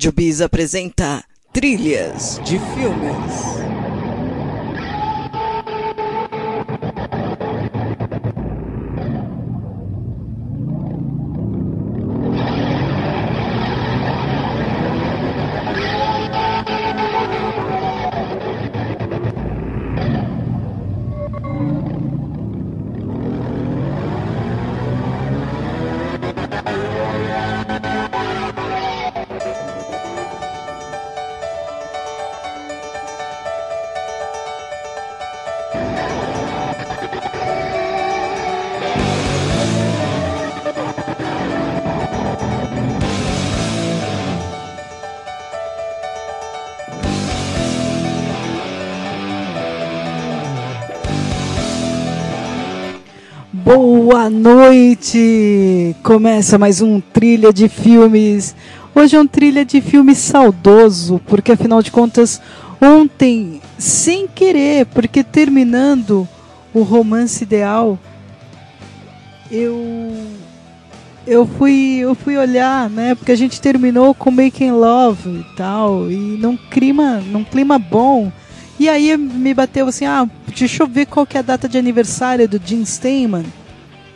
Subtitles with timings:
[0.00, 1.22] Rádio Bis apresenta
[1.52, 3.69] Trilhas de Filmes.
[54.70, 55.96] Noite!
[56.00, 58.54] Começa mais um trilha de filmes.
[58.94, 62.40] Hoje é um trilha de filme saudoso, porque afinal de contas,
[62.80, 66.26] ontem, sem querer, porque terminando
[66.72, 67.98] o romance ideal,
[69.50, 70.14] eu
[71.26, 73.16] eu fui eu fui olhar, né?
[73.16, 78.30] Porque a gente terminou com Making Love e tal, e num clima, num clima bom.
[78.78, 81.76] E aí me bateu assim, ah, deixa eu ver qual que é a data de
[81.76, 83.44] aniversário do Jim Steinman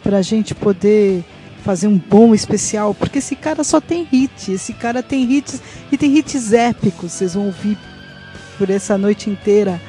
[0.05, 1.25] pra gente poder
[1.65, 5.97] fazer um bom especial, porque esse cara só tem hit, esse cara tem hits e
[5.97, 7.79] tem hits épicos, vocês vão ouvir
[8.59, 9.81] por essa noite inteira.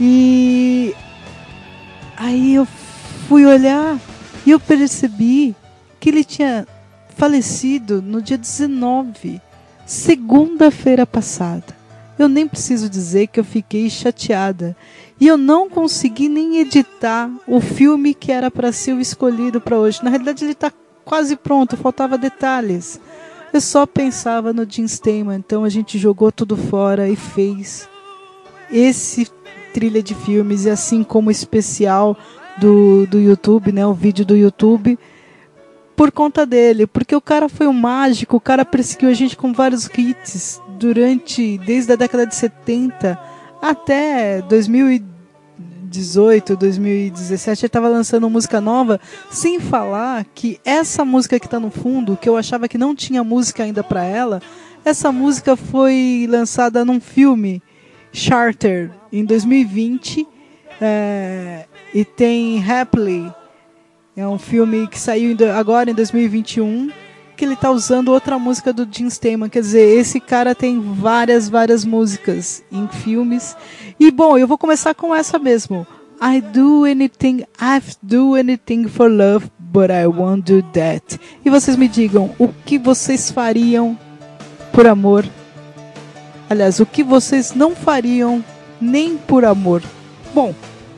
[0.00, 0.94] E
[2.16, 2.66] aí eu
[3.28, 4.00] fui olhar
[4.46, 5.54] e eu percebi
[6.00, 6.66] que ele tinha
[7.14, 9.38] falecido no dia 19,
[9.84, 11.76] segunda-feira passada.
[12.18, 14.74] Eu nem preciso dizer que eu fiquei chateada.
[15.22, 19.78] E eu não consegui nem editar o filme que era para ser o escolhido para
[19.78, 20.02] hoje.
[20.02, 20.72] Na realidade, ele está
[21.04, 23.00] quase pronto, faltava detalhes.
[23.52, 27.88] Eu só pensava no Jim Steinman, então a gente jogou tudo fora e fez
[28.68, 29.30] esse
[29.72, 32.18] trilha de filmes, e assim como o especial
[32.58, 34.98] do, do YouTube, né, o vídeo do YouTube,
[35.94, 39.52] por conta dele, porque o cara foi um mágico, o cara perseguiu a gente com
[39.52, 43.30] vários hits durante desde a década de 70
[43.62, 44.42] até
[45.92, 48.98] 2018, 2017, ele estava lançando música nova,
[49.30, 53.22] sem falar que essa música que está no fundo, que eu achava que não tinha
[53.22, 54.40] música ainda para ela,
[54.84, 57.62] essa música foi lançada num filme
[58.10, 60.26] Charter em 2020
[60.80, 63.30] é, e tem Happily,
[64.16, 66.90] é um filme que saiu agora em 2021
[67.36, 69.48] que ele tá usando outra música do Jim Steinman.
[69.48, 73.56] Quer dizer, esse cara tem várias, várias músicas em filmes.
[73.98, 75.86] E bom, eu vou começar com essa mesmo.
[76.20, 81.18] I do anything, I do anything for love, but I won't do that.
[81.44, 83.98] E vocês me digam, o que vocês fariam
[84.72, 85.24] por amor?
[86.48, 88.44] Aliás, o que vocês não fariam
[88.80, 89.82] nem por amor?
[90.34, 90.54] Bom,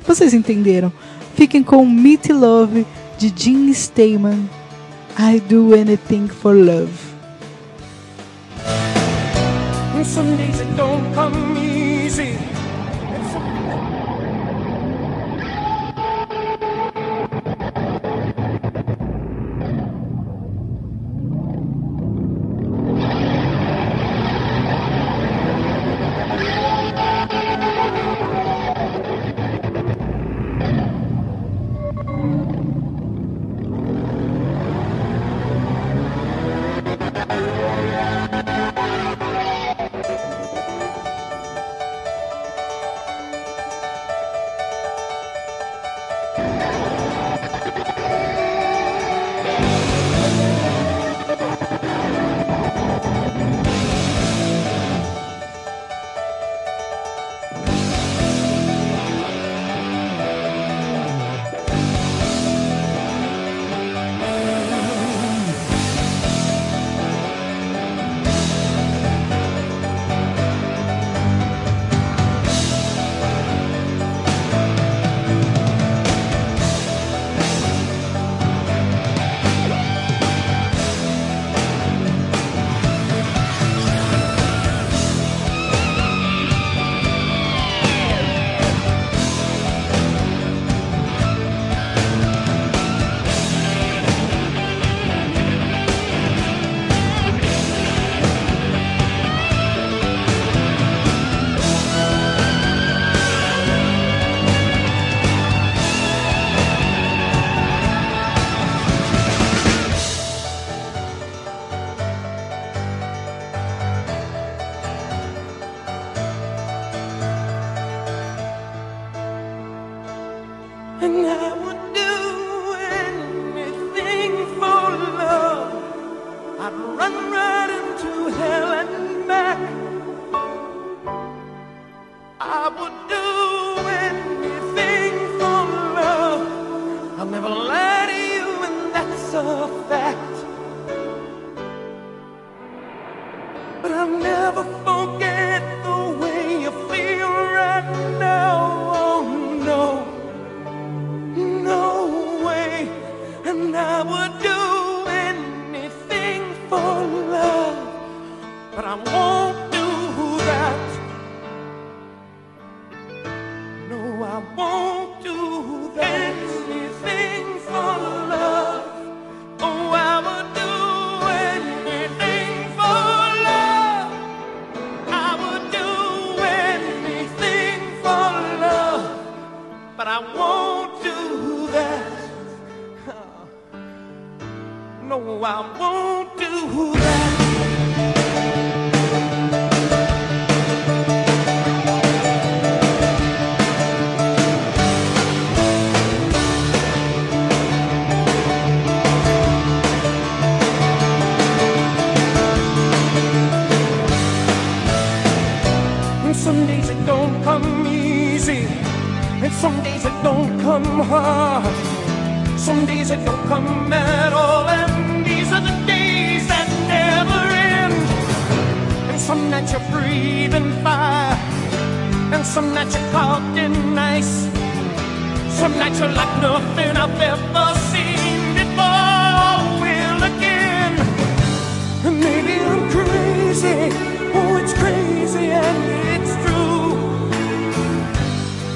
[0.06, 0.93] vocês entenderam.
[1.34, 2.87] Fiquem com Meet Love
[3.17, 4.49] de Jim Steinman
[5.17, 6.91] I do anything for love.
[10.05, 12.54] Some days it don't come easy.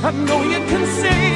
[0.09, 1.28] I know you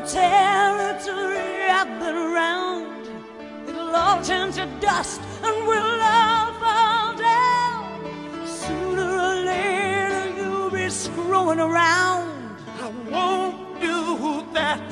[0.00, 3.08] territory I've been around.
[3.68, 8.46] It'll all turn to dust and we'll all fall down.
[8.46, 12.56] Sooner or later you'll be screwing around.
[12.80, 14.82] I won't do that.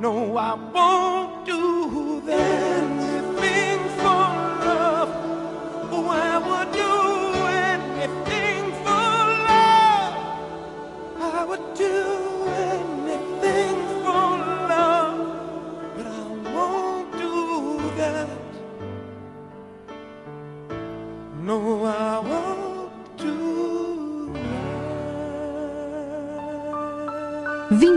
[0.00, 1.23] No, I won't.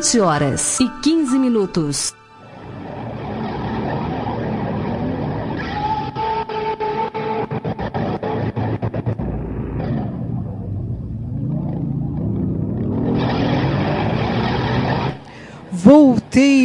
[0.08, 2.16] 20 horas e 15 minutos.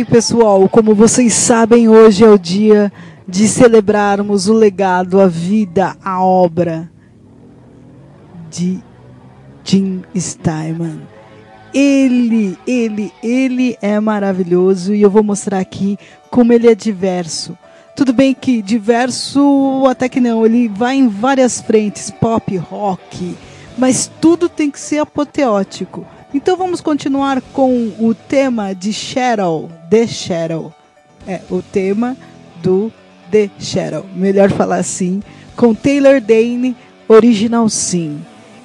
[0.04, 2.92] pessoal, como vocês sabem, hoje é o dia
[3.26, 6.90] de celebrarmos o legado, a vida, a obra
[8.50, 8.82] de
[9.64, 11.00] Jim Steinman.
[11.72, 15.96] Ele, ele, ele é maravilhoso e eu vou mostrar aqui
[16.30, 17.56] como ele é diverso.
[17.96, 23.36] Tudo bem que diverso até que não, ele vai em várias frentes, pop, rock,
[23.76, 26.06] mas tudo tem que ser apoteótico.
[26.34, 30.72] Então vamos continuar com o tema de Shadow, The Shadow.
[31.26, 32.16] É, o tema
[32.62, 32.90] do
[33.30, 35.22] The Shadow, melhor falar assim,
[35.54, 36.74] com Taylor Dane,
[37.06, 38.24] Original Sim.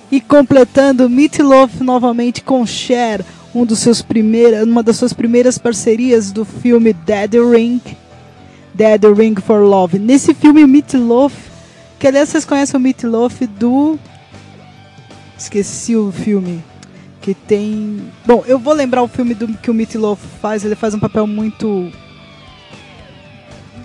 [0.09, 5.57] E completando Meat Loaf novamente com Cher, um dos seus primeiras, uma das suas primeiras
[5.57, 7.81] parcerias do filme Dead Ring,
[8.73, 9.99] Dead Ring for Love.
[9.99, 11.33] Nesse filme Meat Loaf,
[11.99, 13.99] que aliás vocês conhecem o Meat Loaf do
[15.37, 16.63] esqueci o filme
[17.27, 20.75] que tem, bom, eu vou lembrar o filme do que o Meat Loaf faz, ele
[20.75, 21.91] faz um papel muito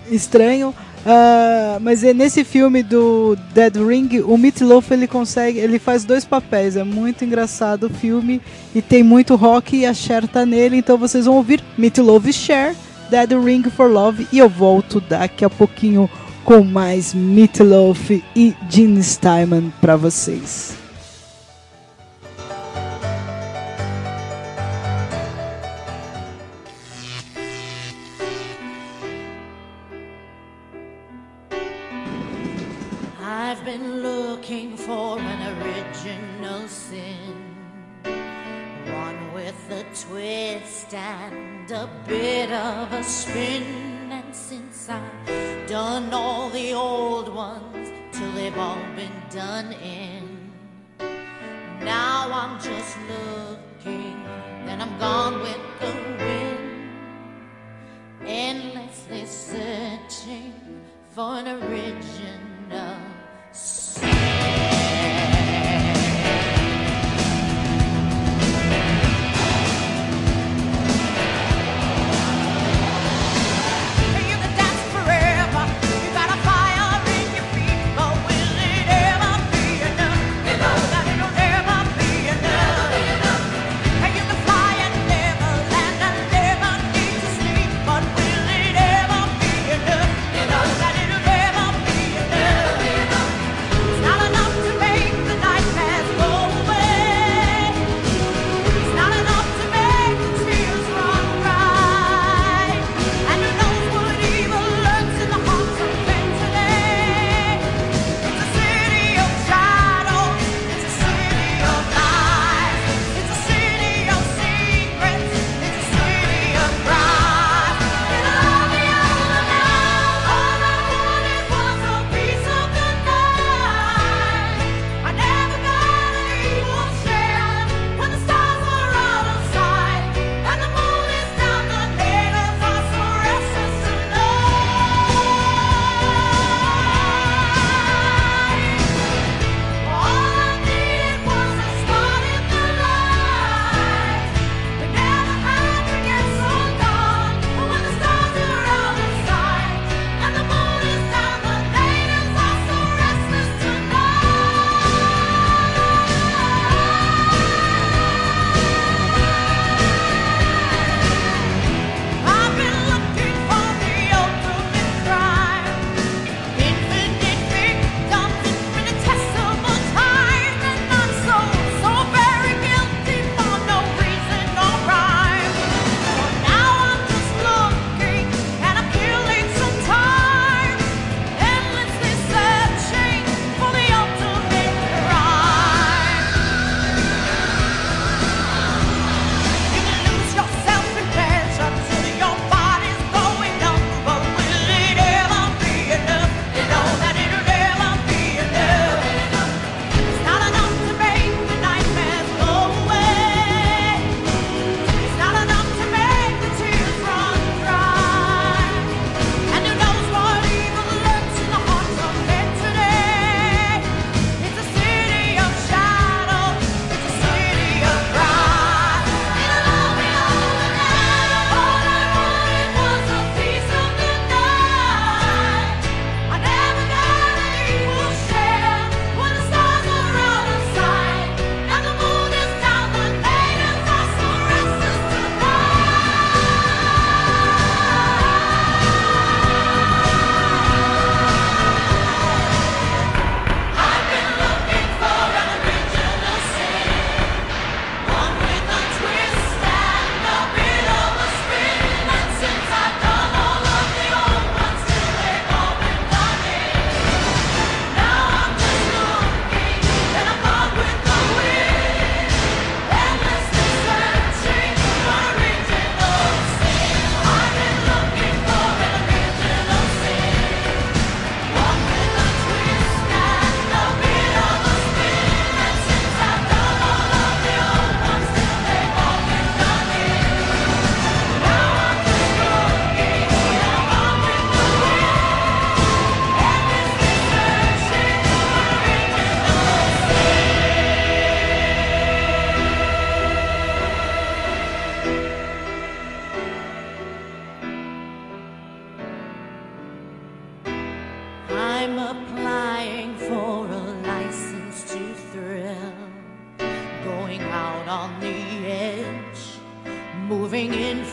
[0.08, 0.72] estranho.
[1.00, 6.24] Uh, mas é nesse filme do Dead Ring, o Meatloaf ele consegue, ele faz dois
[6.24, 6.76] papéis.
[6.76, 8.40] É muito engraçado o filme
[8.72, 10.76] e tem muito rock e a Cher tá nele.
[10.76, 12.76] Então vocês vão ouvir Meatloaf Cher,
[13.10, 16.08] Dead Ring for Love e eu volto daqui a pouquinho
[16.44, 20.81] com mais Meatloaf e Gene Steinman para vocês.
[42.06, 43.62] Bit of a spin.
[44.10, 50.52] And since I've done all the old ones till they've all been done in,
[51.84, 54.22] now I'm just looking,
[54.66, 55.92] then I'm gone with the
[56.24, 56.90] wind.
[58.24, 60.54] Endlessly searching
[61.14, 62.12] for an original
[64.04, 65.31] you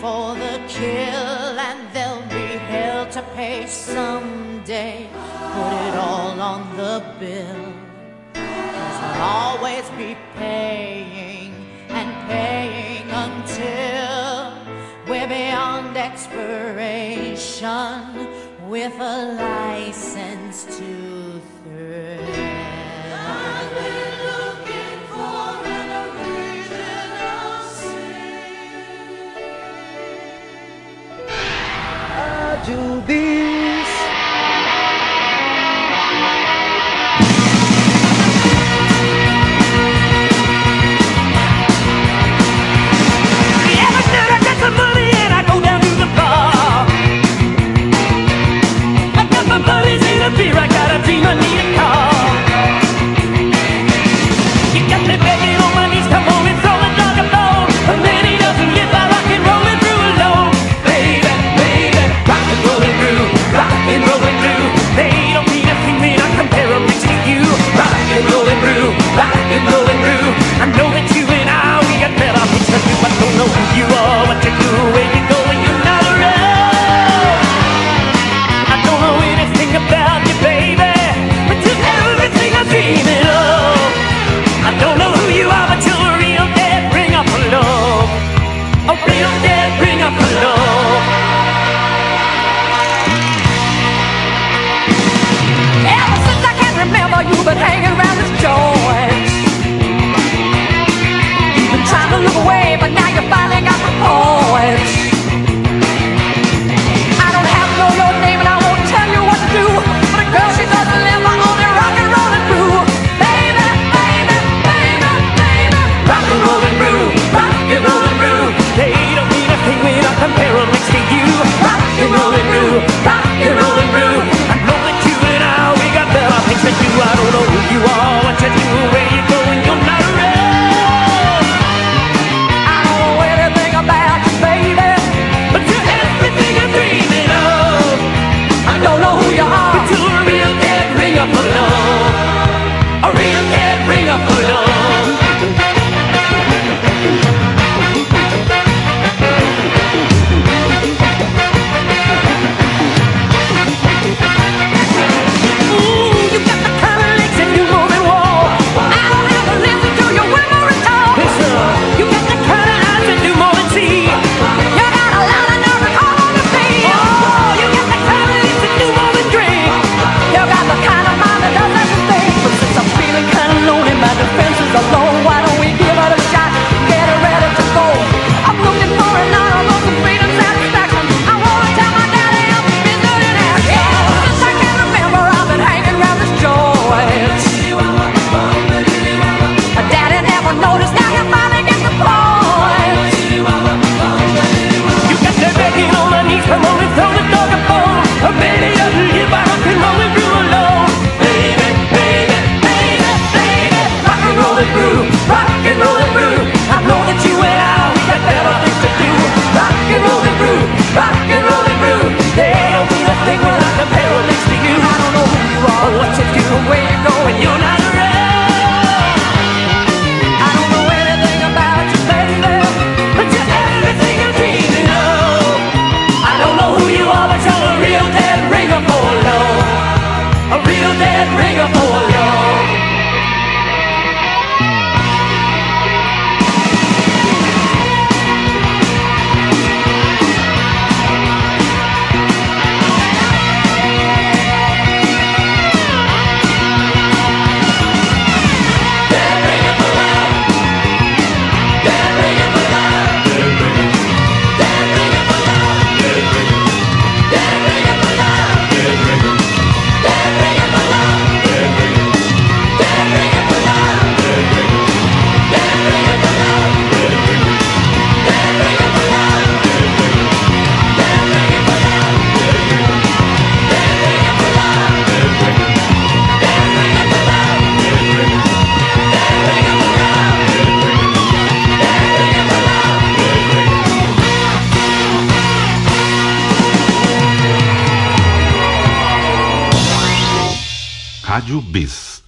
[0.01, 5.09] for the kill and they'll be held to pay someday.
[5.11, 7.73] Put it all on the bill.
[8.33, 11.53] Cause we'll always be paying
[11.89, 14.53] and paying until
[15.05, 17.59] we're beyond expiration
[18.69, 20.28] with a license.
[33.09, 33.38] ti.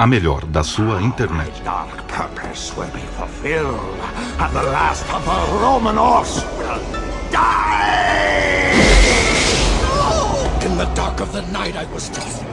[0.01, 1.63] A melhor da sua internet.
[1.63, 3.99] Dark purpose will be fulfilled,
[4.39, 6.81] and the last of the Roman horse will
[7.29, 8.71] die!
[10.65, 12.50] In the dark of the night, I was tossing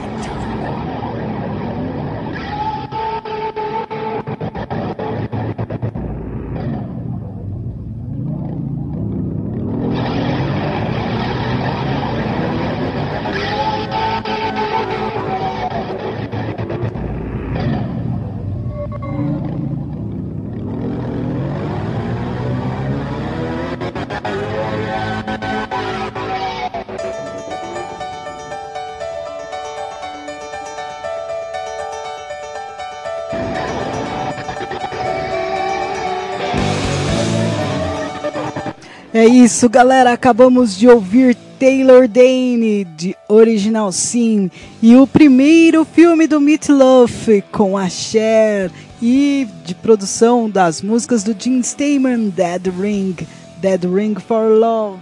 [39.29, 40.11] isso, galera.
[40.11, 44.49] Acabamos de ouvir Taylor Dane de Original Sim
[44.81, 51.23] e o primeiro filme do Meat Loaf com a Cher e de produção das músicas
[51.23, 53.15] do Jim Steinman, Dead Ring,
[53.57, 54.99] Dead Ring for Love.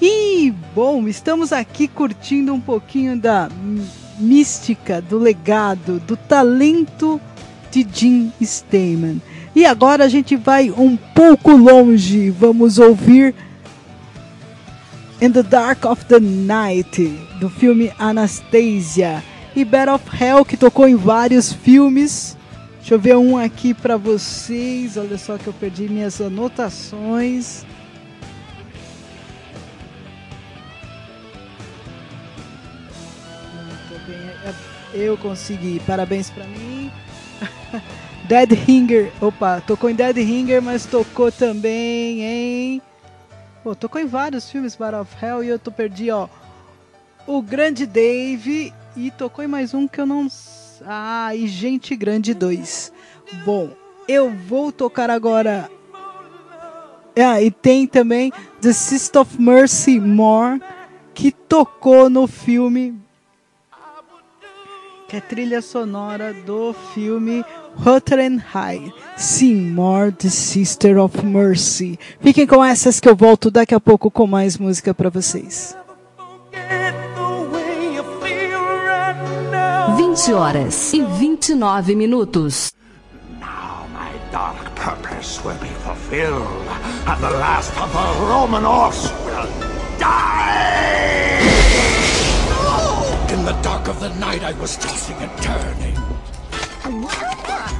[0.00, 3.48] E bom, estamos aqui curtindo um pouquinho da
[4.18, 7.20] mística, do legado, do talento
[7.70, 9.20] de Jim Steinman.
[9.56, 12.30] E agora a gente vai um pouco longe.
[12.30, 13.34] Vamos ouvir
[15.20, 16.98] In the Dark of the Night,
[17.40, 19.22] do filme Anastasia.
[19.54, 22.36] E Battle of Hell, que tocou em vários filmes.
[22.78, 24.96] Deixa eu ver um aqui pra vocês.
[24.98, 27.64] Olha só que eu perdi minhas anotações.
[34.44, 34.54] É-
[34.94, 35.80] Eu consegui.
[35.86, 36.90] Parabéns pra mim.
[38.28, 39.12] Dead Ringer.
[39.20, 42.82] Opa, tocou em Dead Ringer, mas tocou também em.
[43.66, 46.28] Pô, tocou em vários filmes Battle of Hell e eu tô perdi, ó.
[47.26, 50.28] O Grande Dave e tocou em mais um que eu não.
[50.86, 52.92] Ah, e Gente Grande 2.
[53.44, 53.70] Bom,
[54.06, 55.68] eu vou tocar agora.
[57.18, 60.62] Ah, e tem também The Sister of Mercy More,
[61.12, 62.94] que tocou no filme
[65.08, 67.44] que é trilha sonora do filme
[68.52, 68.92] High.
[69.16, 71.98] Sim, More the Sister of Mercy.
[72.20, 75.76] Fiquem com essas que eu volto daqui a pouco com mais música pra vocês.
[76.52, 79.16] Get the way you feel right
[79.50, 79.96] now.
[79.96, 82.72] 20 horas e 29 minutos.
[83.38, 86.66] Now my dark purpose will be fulfilled,
[87.06, 89.48] and the last of the Roman horse will
[89.98, 90.95] die!
[93.46, 95.96] In the dark of the night, I was tossing and turning.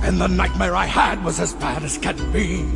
[0.05, 2.71] And the nightmare I had was as bad as can be.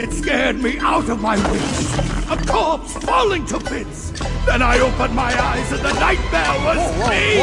[0.00, 1.98] It scared me out of my wits.
[2.30, 4.12] A corpse falling to bits.
[4.46, 7.42] Then I opened my eyes and the nightmare was me.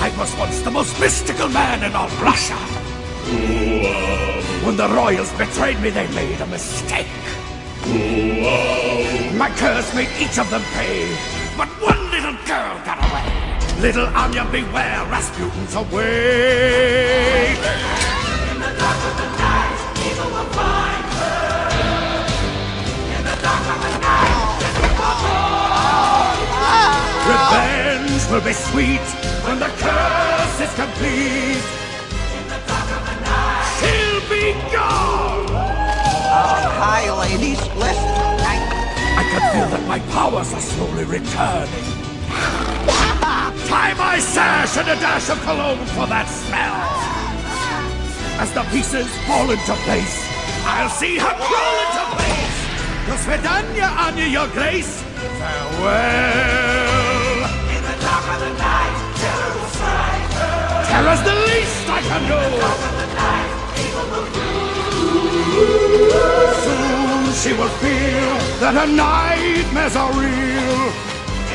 [0.00, 2.56] I was once the most mystical man in all Russia.
[4.64, 7.06] When the royals betrayed me, they made a mistake.
[9.36, 13.24] My curse made each of them pay, but one little girl got away.
[13.80, 17.56] Little Anya, beware, Rasputin's away.
[18.50, 21.72] In the dark of the night, evil will find her.
[23.16, 24.36] In the dark of the night,
[27.26, 29.06] Revenge will be sweet
[29.44, 31.64] when the curse is complete.
[32.36, 35.48] In the dark of the night, she'll be gone.
[36.28, 37.60] Oh, hi, ladies.
[37.76, 38.35] Listen.
[39.30, 41.86] Can feel that my powers are slowly returning.
[43.66, 46.76] Tie my sash and a dash of cologne for that smell.
[48.38, 50.22] As the pieces fall into place,
[50.64, 52.58] I'll see her crawl into place.
[53.06, 55.02] Your Svedanya, Anya, your grace.
[55.40, 55.86] Farewell.
[57.74, 60.84] In the dark of the night, terror will strike her.
[60.86, 62.36] Terror's the least I can do.
[62.36, 63.50] In the dark of the night,
[63.82, 64.26] evil will
[67.26, 68.30] Soon she will feel
[68.62, 70.78] that her nightmares are real.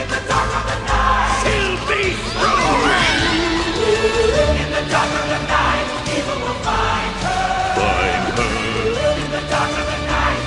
[0.01, 2.91] In the dark of the night, she'll be through.
[4.59, 7.55] In the dark of the night, evil will find her.
[7.79, 8.51] Find her.
[9.15, 10.43] In the dark of the night,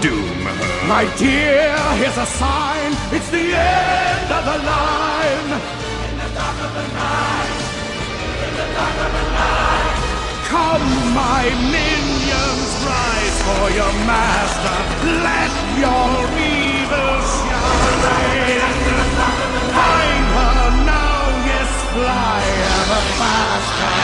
[0.00, 0.56] doom her.
[0.88, 2.90] My dear, here's a sign.
[3.12, 5.50] It's the end of the line.
[6.08, 7.52] In the dark of the night.
[8.48, 9.96] In the dark of the night.
[10.48, 12.05] Come, my minions,
[12.88, 14.78] Rise for your master,
[15.28, 18.60] let your evil shine.
[19.78, 21.20] Find her now,
[21.50, 22.42] yes, fly
[22.78, 23.94] ever faster.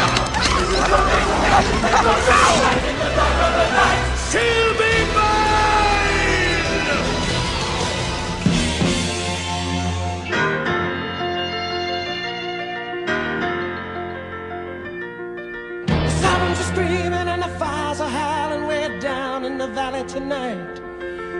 [4.29, 6.91] She'll be mine.
[15.87, 18.42] The sirens are screaming and the fires are high
[19.73, 20.75] valley tonight.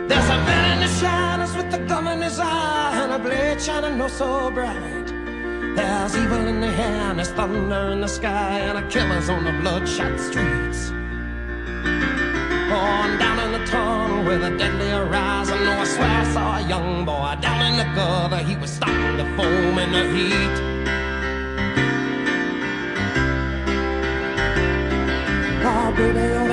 [0.09, 3.61] There's a man in the shadows with the gun in his eye and a blade
[3.61, 5.07] shining no so bright.
[5.75, 9.51] There's evil in the air there's thunder in the sky and a killer's on the
[9.61, 10.89] bloodshot streets.
[12.73, 15.59] On down in the tunnel with a deadly horizon.
[15.61, 18.37] Oh, I swear I saw a young boy down in the gutter.
[18.37, 20.55] He was starting to foam in the heat.
[25.65, 26.52] Oh, baby,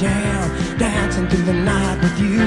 [0.00, 2.38] Damned, dancing through the night with you.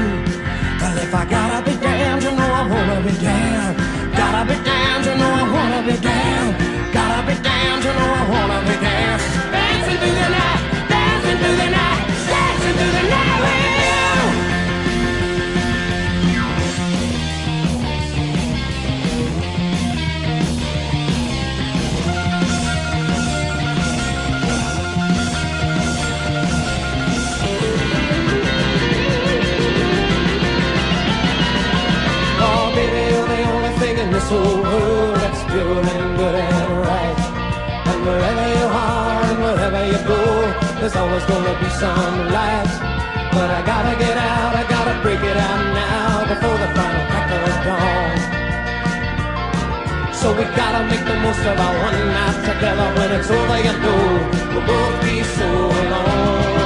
[0.79, 3.77] Well, if I gotta be damned, you know I wanna be damned.
[4.15, 6.55] Gotta be damned, you know I wanna be damned.
[6.93, 9.21] Gotta be damned, you know I wanna be damned.
[9.51, 10.56] Dancing through the night,
[40.79, 42.69] there's always gonna be some light.
[43.33, 47.29] But I gotta get out, I gotta break it out now before the final crack
[47.35, 48.17] of dawn.
[50.13, 52.87] So we gotta make the most of our one night together.
[52.97, 54.03] When it's over, you know
[54.53, 56.56] we'll both be so alone.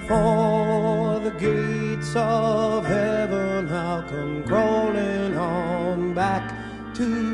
[0.00, 6.52] Before the gates of heaven, I'll come crawling on back
[6.96, 7.25] to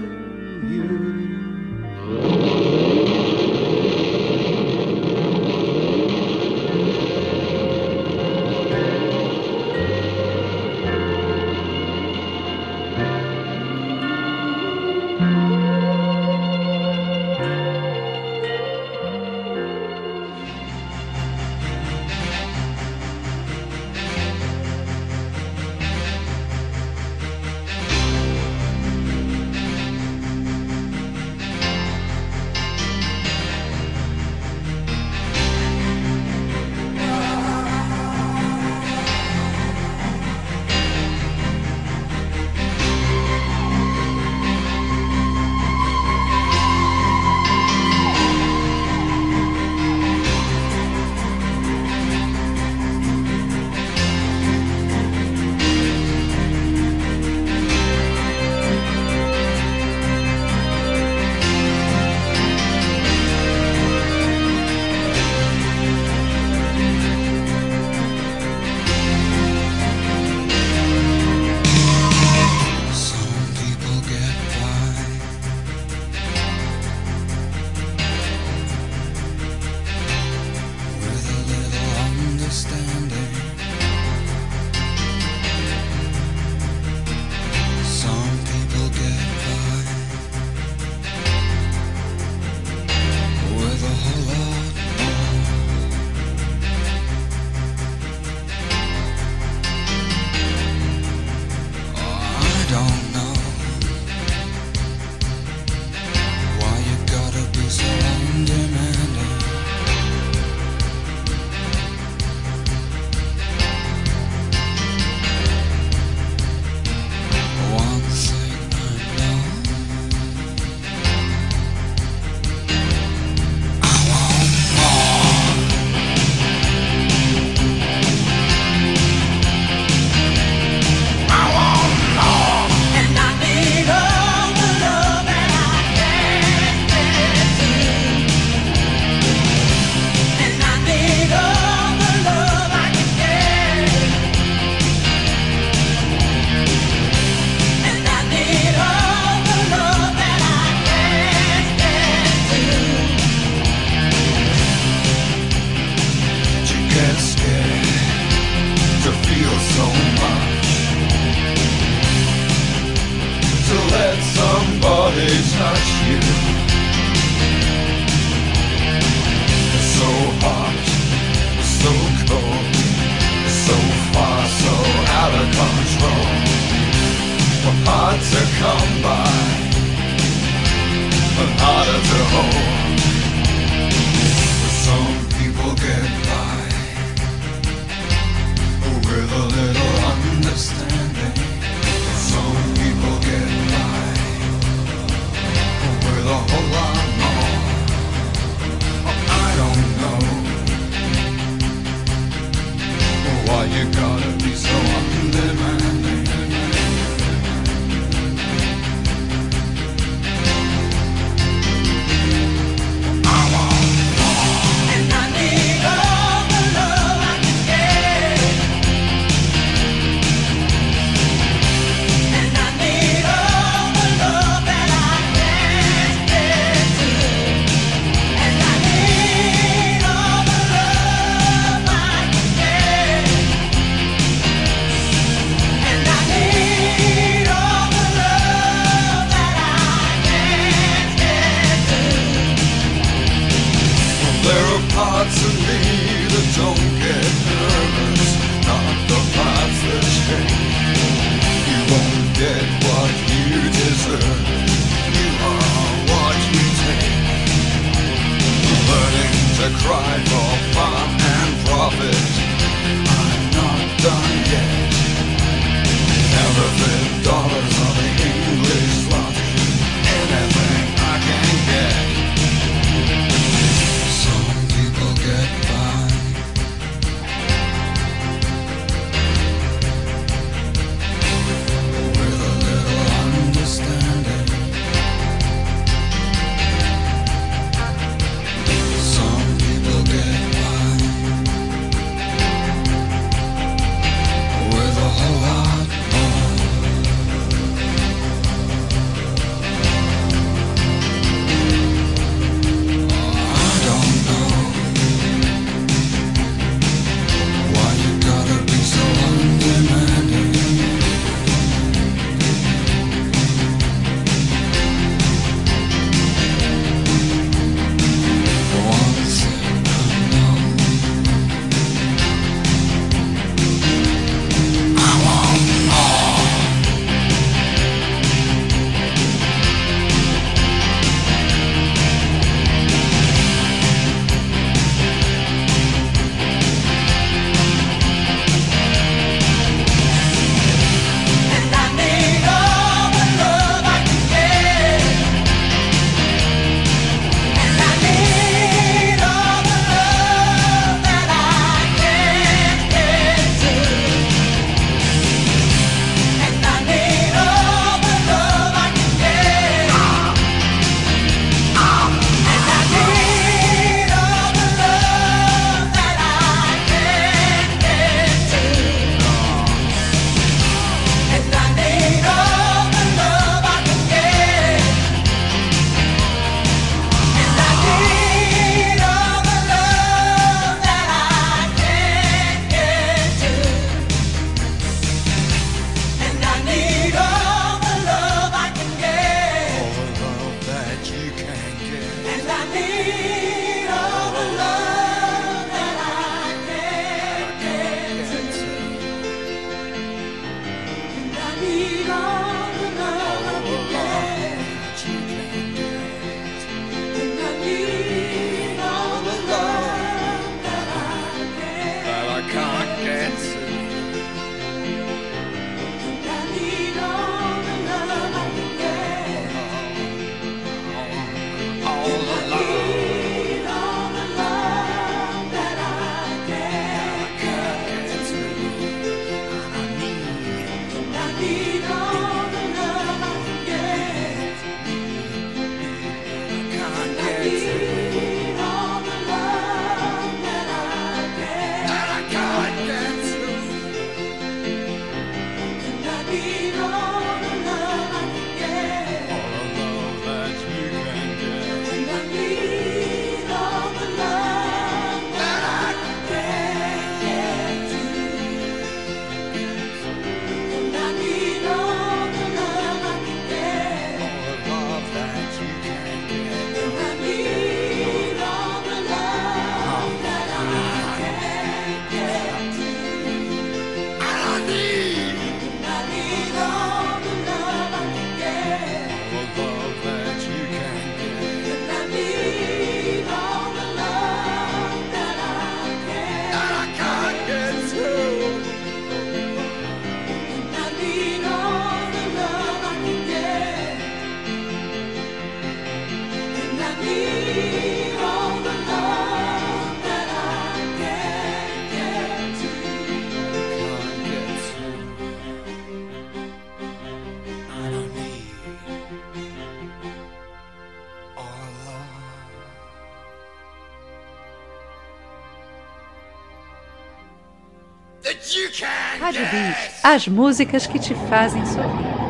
[520.03, 522.22] as músicas que te fazem sorrir.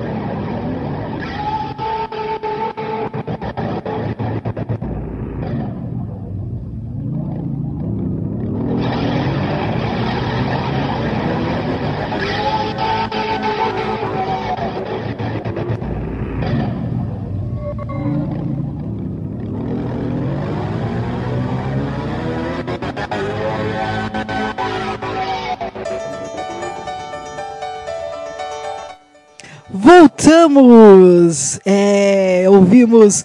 [30.53, 31.59] Voltamos!
[31.65, 33.25] É, ouvimos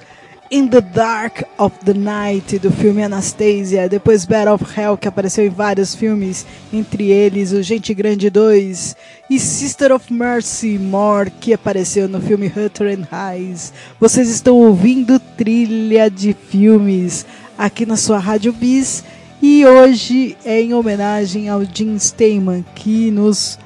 [0.50, 5.46] In the Dark of the Night do filme Anastasia, depois Battle of Hell, que apareceu
[5.46, 8.96] em vários filmes, entre eles o Gente Grande 2,
[9.30, 13.74] e Sister of Mercy More, que apareceu no filme Hutter and Highs.
[14.00, 17.26] Vocês estão ouvindo trilha de filmes
[17.58, 19.04] aqui na sua Rádio Bis,
[19.42, 23.60] e hoje é em homenagem ao Jim Steinman, que nos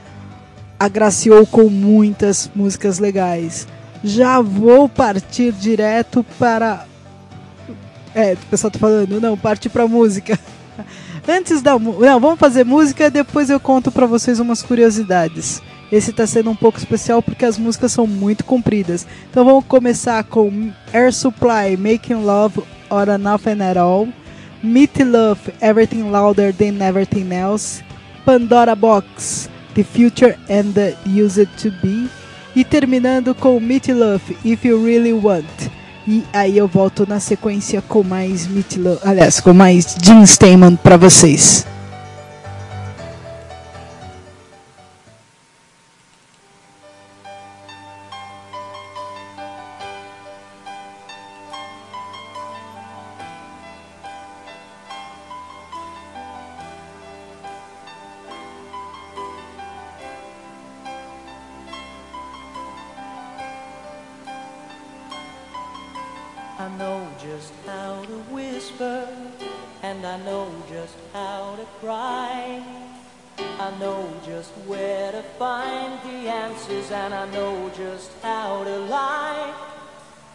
[0.82, 3.68] agraciou com muitas músicas legais.
[4.04, 6.88] Já vou partir direto para.
[8.16, 10.40] É, o pessoal tá falando, não, parte para música.
[11.28, 11.78] Antes da.
[11.78, 15.62] Não, vamos fazer música depois eu conto para vocês umas curiosidades.
[15.92, 19.06] Esse tá sendo um pouco especial porque as músicas são muito compridas.
[19.30, 24.08] Então vamos começar com Air Supply, Making Love or Nothing at All.
[24.64, 27.84] Meet Love, Everything Louder Than Everything Else.
[28.26, 32.08] Pandora Box, The Future and the Used to Be.
[32.56, 35.46] E terminando com Meet Love, If You Really Want.
[36.08, 40.76] E aí eu volto na sequência com mais Meet Love, aliás, com mais Jim Steinman
[40.76, 41.66] para vocês.
[76.70, 79.54] And I know just how to lie.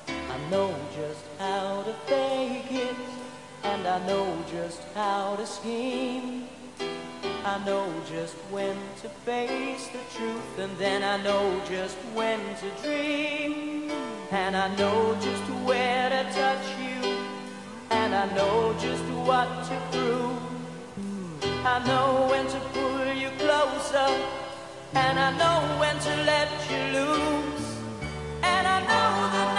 [0.09, 2.97] I know just how to fake it,
[3.62, 6.49] and I know just how to scheme.
[7.45, 12.70] I know just when to face the truth, and then I know just when to
[12.83, 13.91] dream.
[14.33, 17.16] And I know just where to touch you,
[17.91, 20.43] and I know just what to prove.
[21.64, 24.45] I know when to pull you closer,
[24.95, 27.78] and I know when to let you loose.
[28.43, 29.56] And I know the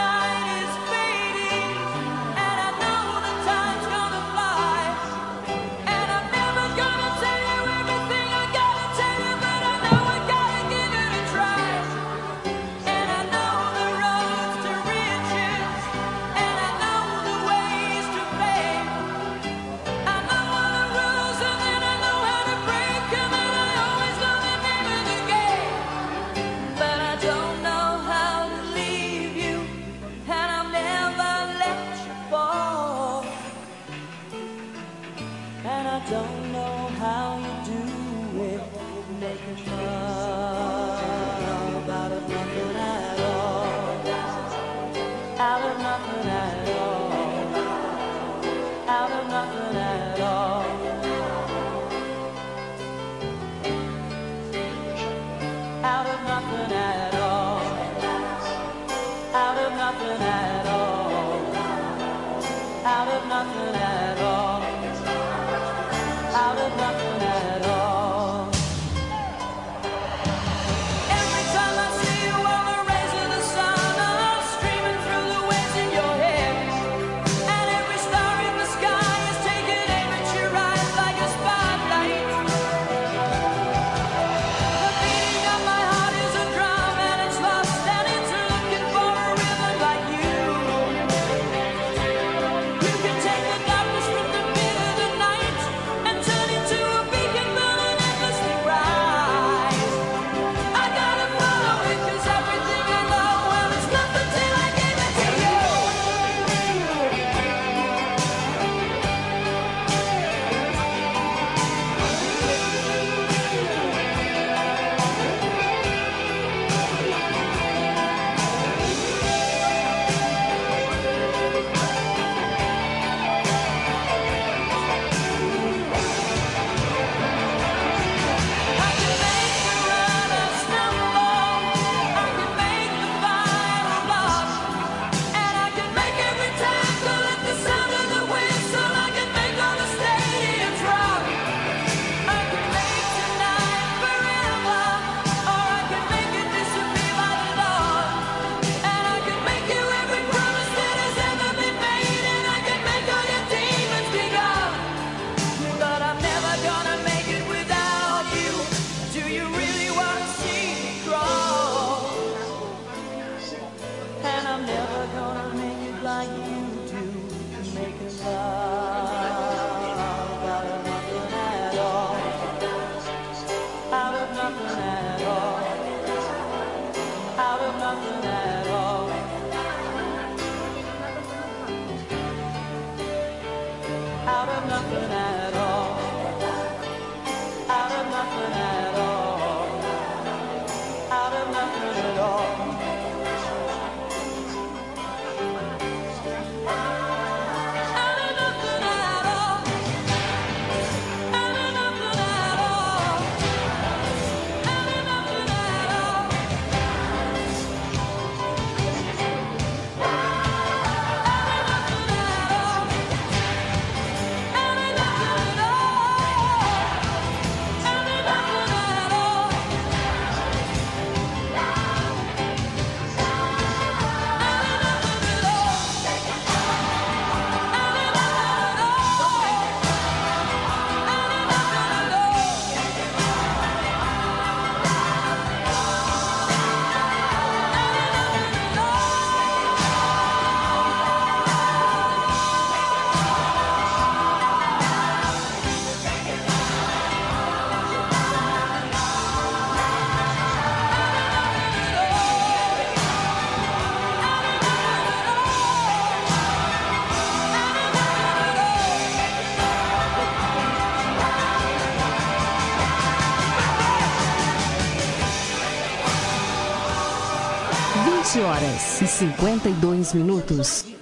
[269.02, 270.97] e 52 minutos.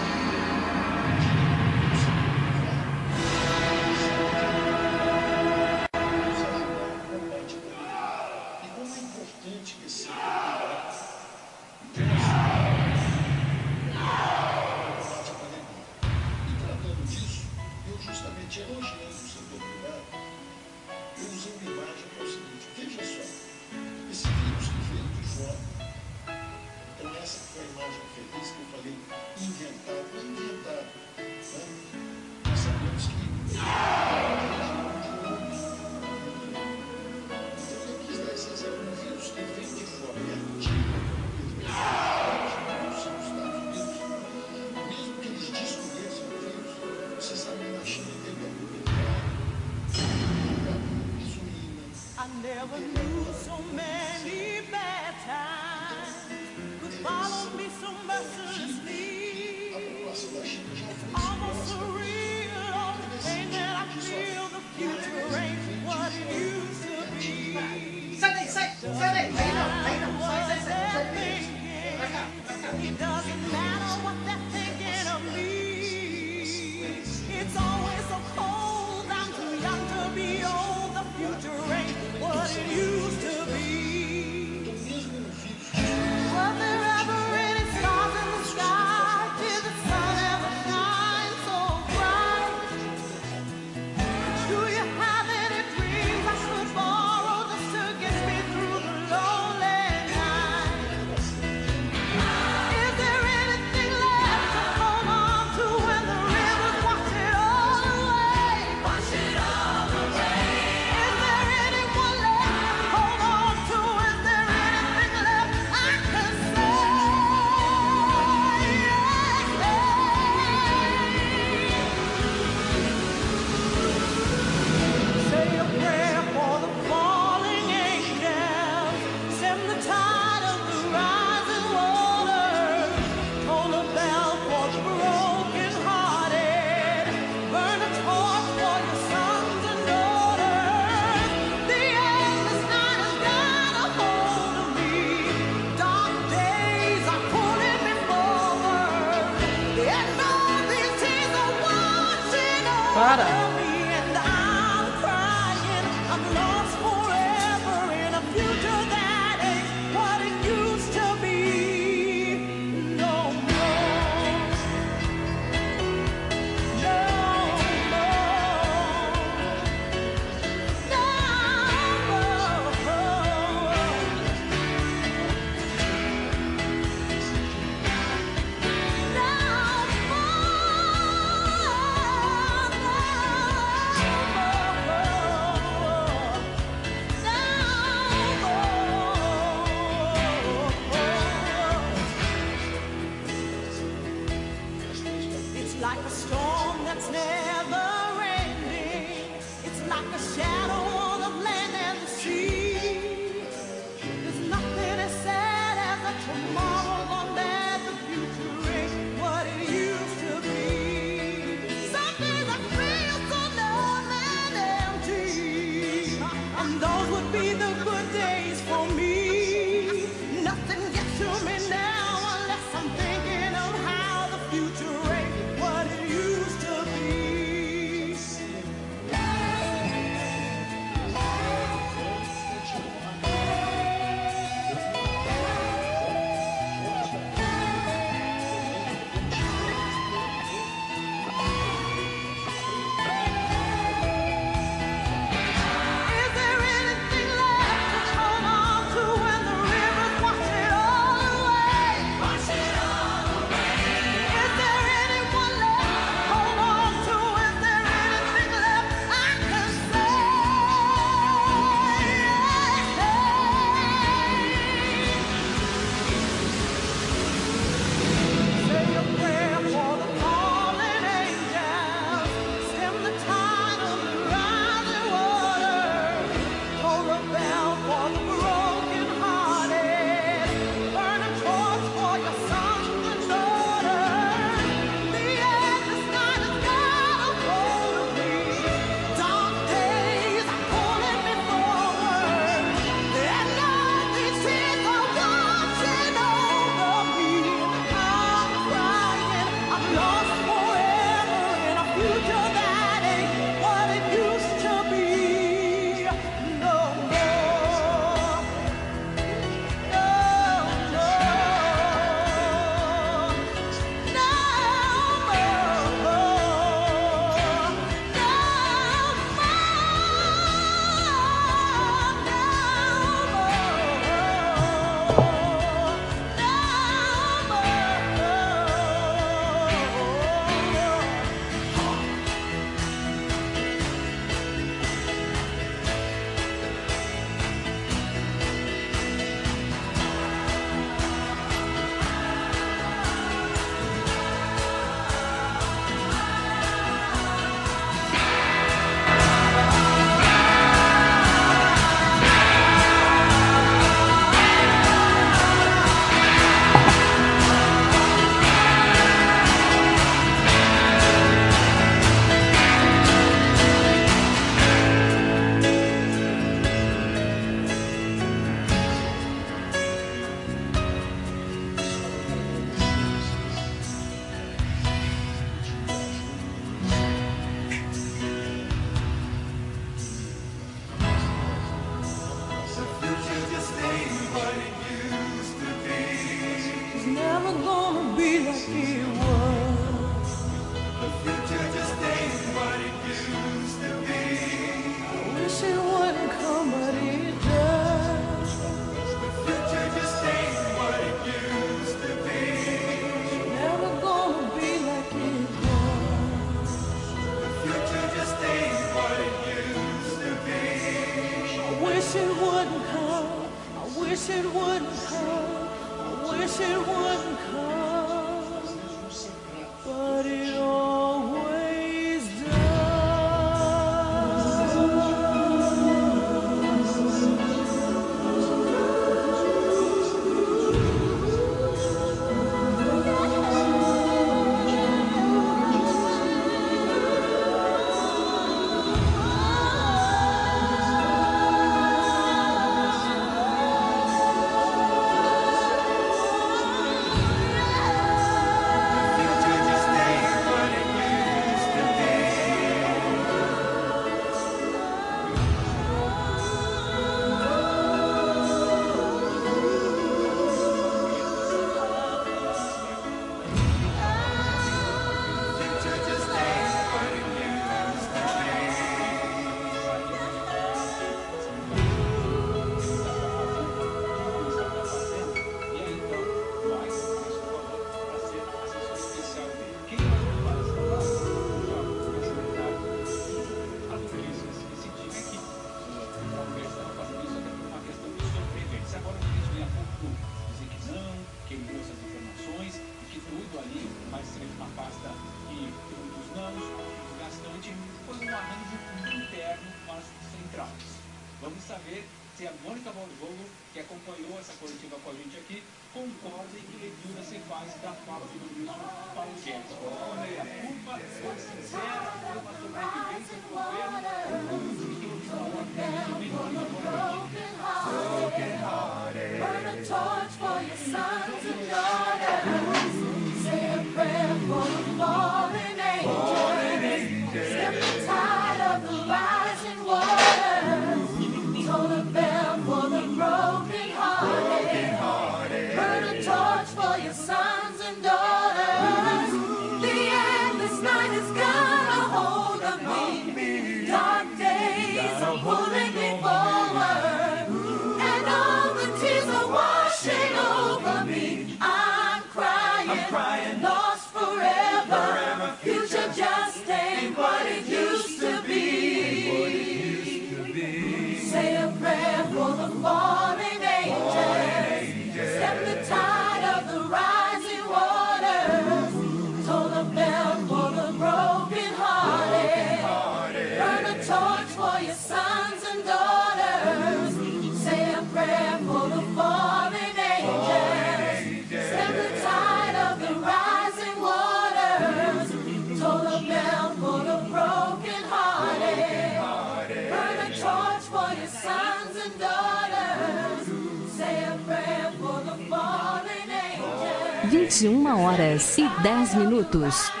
[597.51, 600.00] 21 horas e 10 minutos.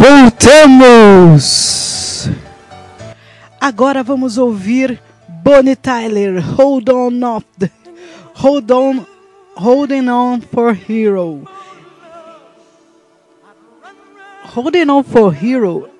[0.00, 1.36] Voltamos!
[3.60, 4.98] Agora vamos ouvir
[5.44, 7.70] Bonnie Tyler, Hold On Off the,
[8.36, 9.06] Hold On
[9.54, 11.42] Holding On for Hero.
[14.56, 15.90] Holding On for Hero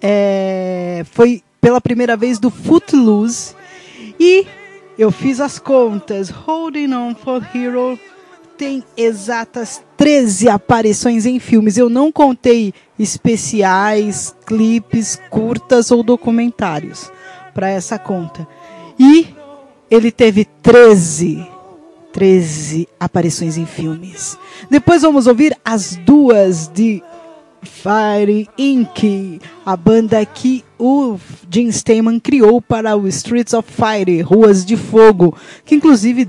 [0.00, 3.56] é, foi pela primeira vez do Footloose
[4.20, 4.46] e
[4.96, 6.30] eu fiz as contas.
[6.30, 7.98] Holding On for Hero
[8.56, 11.76] tem exatas 13 aparições em filmes.
[11.76, 17.10] Eu não contei especiais, clipes, curtas ou documentários
[17.54, 18.46] para essa conta.
[18.98, 19.28] E
[19.90, 21.46] ele teve 13
[22.12, 24.38] 13 aparições em filmes.
[24.70, 27.02] Depois vamos ouvir as duas de
[27.60, 31.18] Fire Inc., a banda que o
[31.50, 36.26] Jim Steinman criou para o Streets of Fire, Ruas de Fogo, que inclusive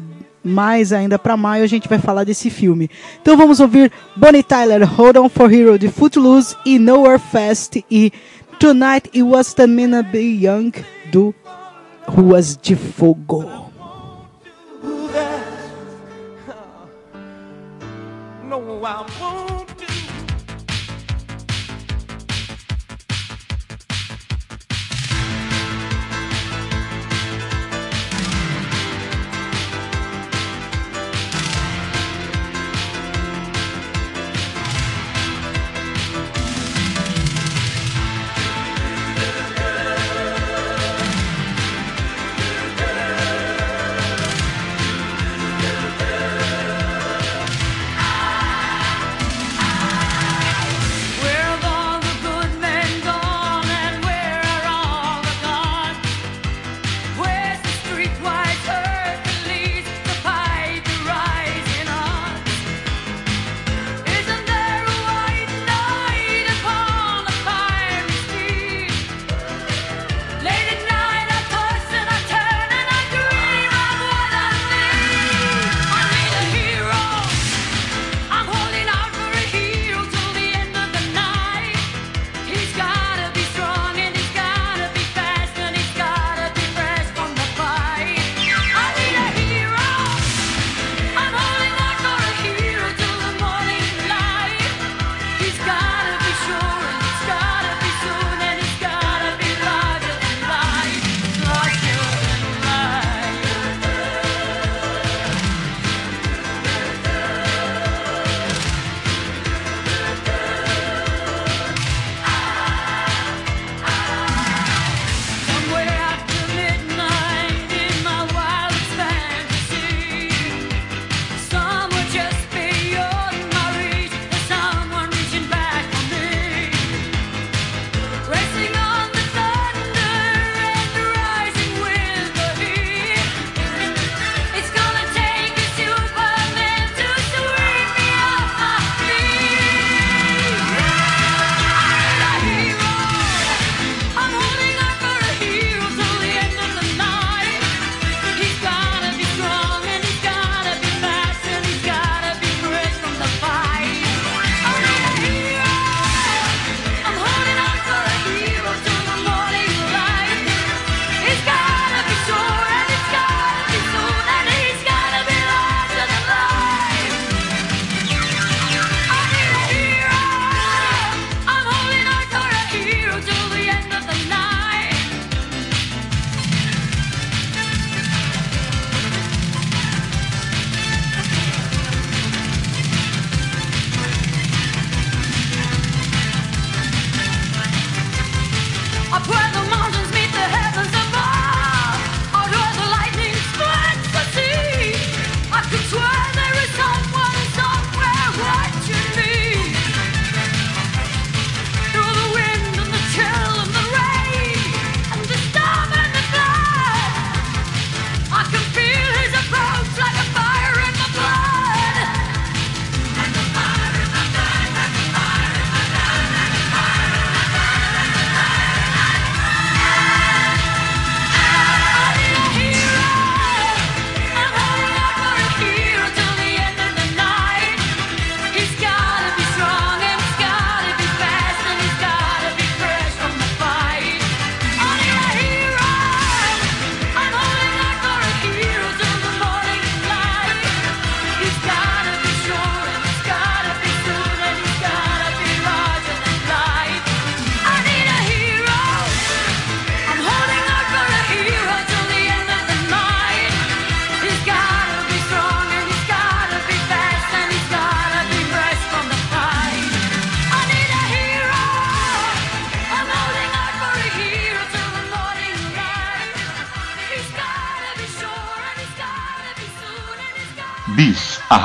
[0.48, 2.90] mais ainda para maio a gente vai falar desse filme.
[3.22, 8.12] Então vamos ouvir Bonnie Tyler, Hold On For Hero de Footloose e Nowhere Fast e
[8.60, 10.72] Tonight It Was The Mina Be Young
[11.12, 11.36] do
[12.08, 13.68] Ruas de Fogo.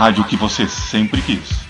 [0.03, 1.62] Rádio que você sempre quis.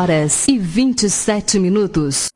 [0.00, 2.30] Horas e 27 minutos.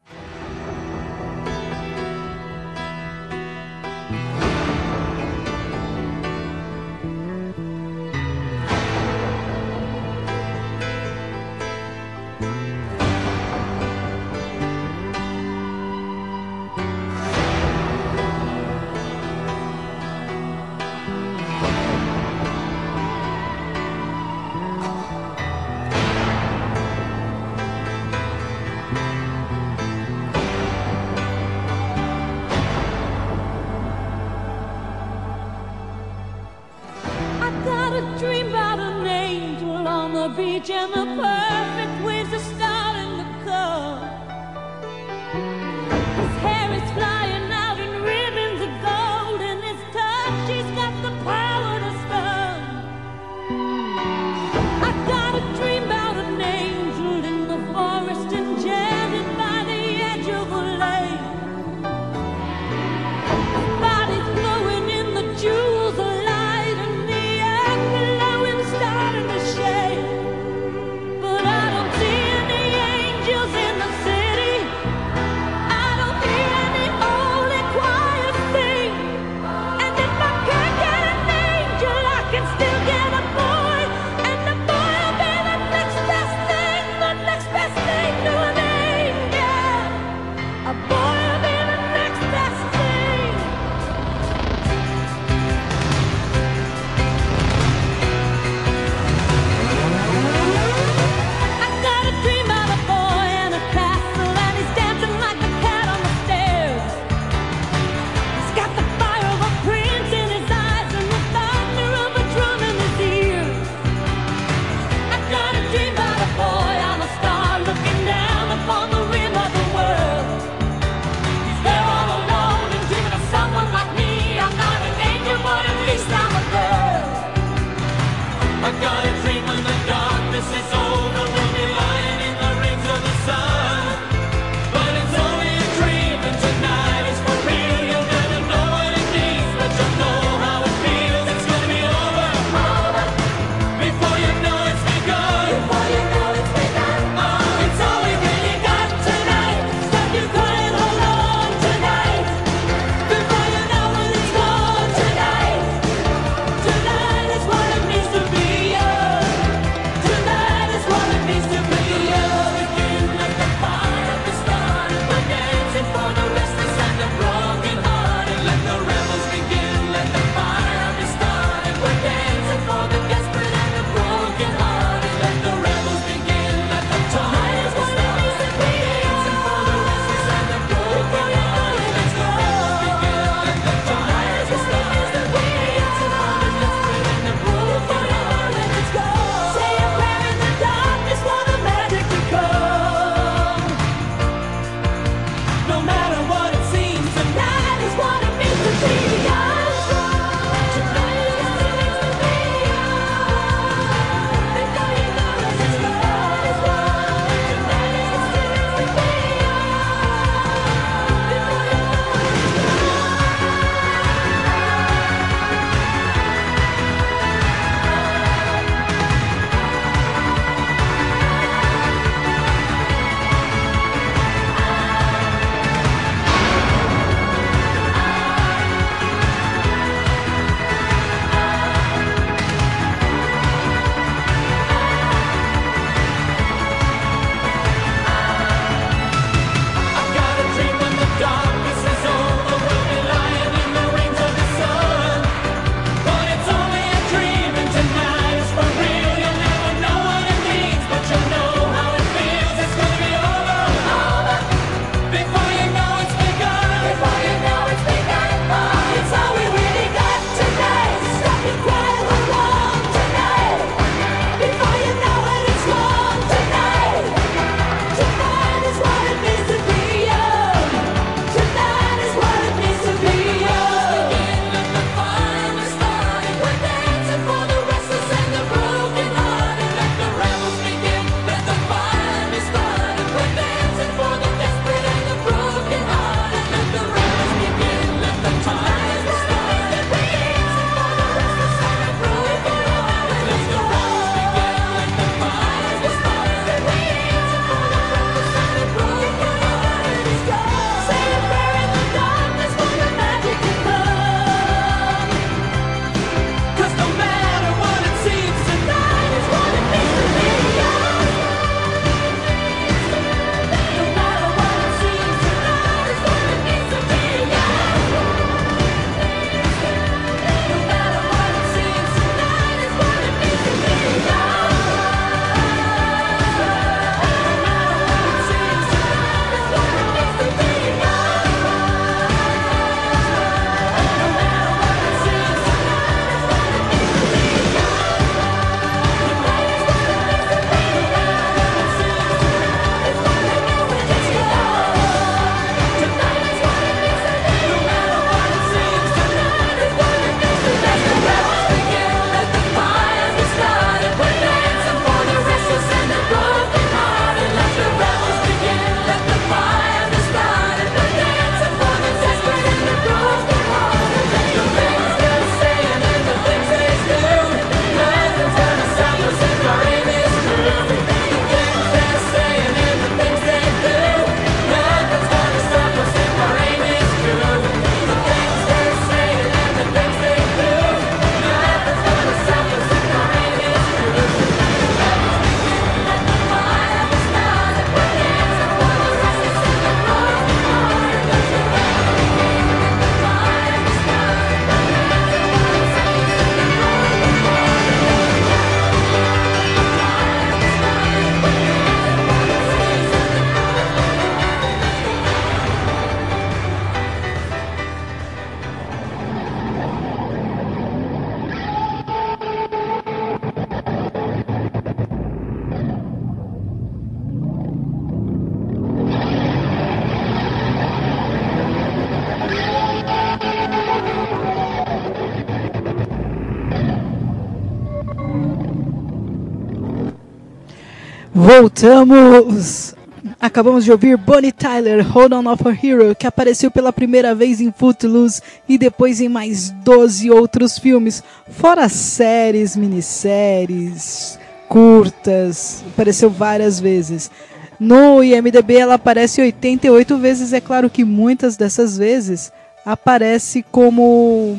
[431.25, 432.75] Voltamos!
[433.19, 437.41] Acabamos de ouvir Bonnie Tyler, Hold On of a Hero, que apareceu pela primeira vez
[437.41, 444.19] em Footloose e depois em mais 12 outros filmes, fora séries, minisséries,
[444.51, 447.11] curtas, apareceu várias vezes.
[447.59, 452.31] No IMDB ela aparece 88 vezes, é claro que muitas dessas vezes
[452.67, 454.37] aparece como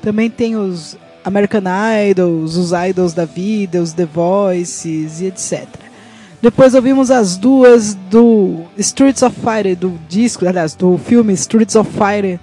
[0.00, 1.64] também tem os American
[2.08, 5.85] Idols, os Idols da vida, os The Voices e etc.
[6.46, 11.90] Depois ouvimos as duas do Streets of Fire, do disco, aliás, do filme Streets of
[11.90, 12.38] Fire,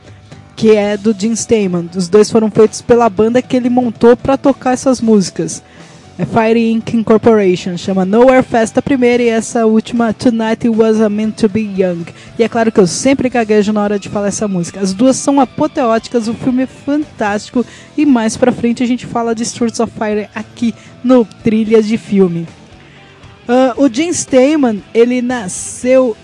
[0.57, 1.89] que é do Jim Steinman.
[1.95, 5.63] Os dois foram feitos pela banda que ele montou para tocar essas músicas.
[6.19, 6.93] É Fire Inc.
[6.93, 11.47] Incorporation, chama Nowhere Fest a primeira e essa última Tonight It Was a Meant to
[11.47, 12.03] Be Young.
[12.37, 14.81] E é claro que eu sempre gaguejo na hora de falar essa música.
[14.81, 17.65] As duas são apoteóticas, o filme é fantástico
[17.97, 21.97] e mais pra frente a gente fala de Streets of Fire aqui no Trilhas de
[21.97, 22.45] Filme.
[23.47, 26.15] Uh, o Jim Steinman, ele nasceu.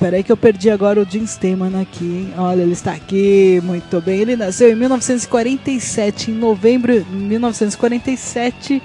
[0.00, 2.34] Peraí que eu perdi agora o Jim Steinman aqui, hein?
[2.36, 4.20] Olha, ele está aqui, muito bem.
[4.20, 8.82] Ele nasceu em 1947, em novembro de 1947,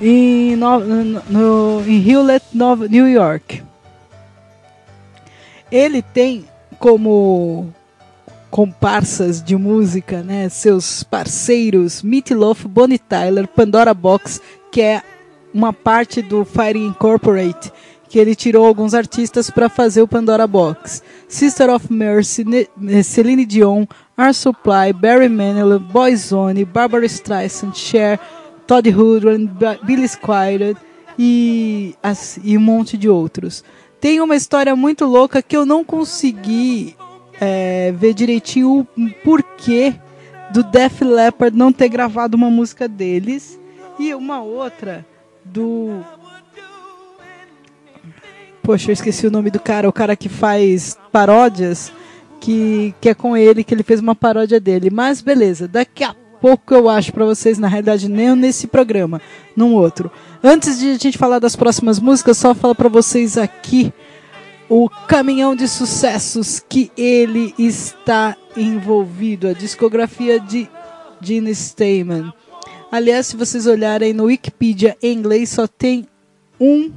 [0.00, 2.44] em, no, no, em Hewlett,
[2.90, 3.62] New York.
[5.72, 6.44] Ele tem
[6.78, 7.72] como
[8.50, 14.40] comparsas de música, né, seus parceiros Meat Loaf, Bonnie Tyler, Pandora Box,
[14.70, 15.02] que é
[15.56, 17.72] uma parte do Fire Incorporate,
[18.10, 21.02] que ele tirou alguns artistas para fazer o Pandora Box.
[21.26, 28.20] Sister of Mercy, ne Celine Dion, Art Supply, Barry Manilow, Boyzone, Barbara Streisand, Cher,
[28.66, 29.50] Todd Rundgren,
[29.82, 30.76] Billy Squire
[31.18, 33.64] e, as, e um monte de outros.
[33.98, 36.94] Tem uma história muito louca que eu não consegui
[37.40, 39.94] é, ver direitinho o porquê
[40.52, 43.58] do Def Leppard não ter gravado uma música deles
[43.98, 45.04] e uma outra
[45.52, 46.04] do
[48.66, 51.92] Poxa, eu esqueci o nome do cara, o cara que faz paródias,
[52.40, 54.90] que, que é com ele, que ele fez uma paródia dele.
[54.90, 59.22] Mas beleza, daqui a pouco eu acho para vocês, na realidade, nem nesse programa,
[59.54, 60.10] num outro.
[60.42, 63.92] Antes de a gente falar das próximas músicas, só falar para vocês aqui
[64.68, 70.68] o caminhão de sucessos que ele está envolvido, a discografia de
[71.20, 72.32] Gene Steinman.
[72.90, 76.06] Aliás, se vocês olharem no Wikipedia em inglês, só tem
[76.60, 76.92] um,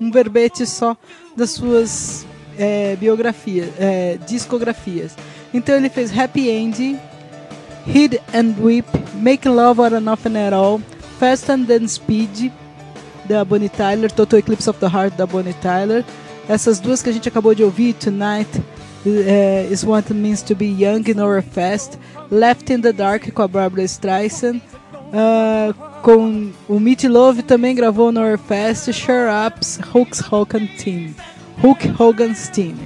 [0.00, 0.96] um verbete só
[1.36, 2.24] das suas
[2.58, 5.16] é, biografias, é, discografias.
[5.52, 6.98] Então ele fez Happy Ending,
[7.86, 10.80] Hid and Weep, Make Love or Nothing at All,
[11.18, 12.52] Fast and Then Speed,
[13.24, 16.04] da Bonnie Tyler, Total Eclipse of the Heart, da Bonnie Tyler.
[16.48, 18.58] Essas duas que a gente acabou de ouvir, Tonight
[19.06, 21.98] uh, is What It Means to Be Young in Our Fast,
[22.30, 24.60] Left in the Dark com a Barbara Streisand,
[25.12, 31.14] uh, com o Meat Love também gravou no Fest, Sure Ups, Hulk Hogan Team,
[31.58, 32.76] Hulk Hogan's Team.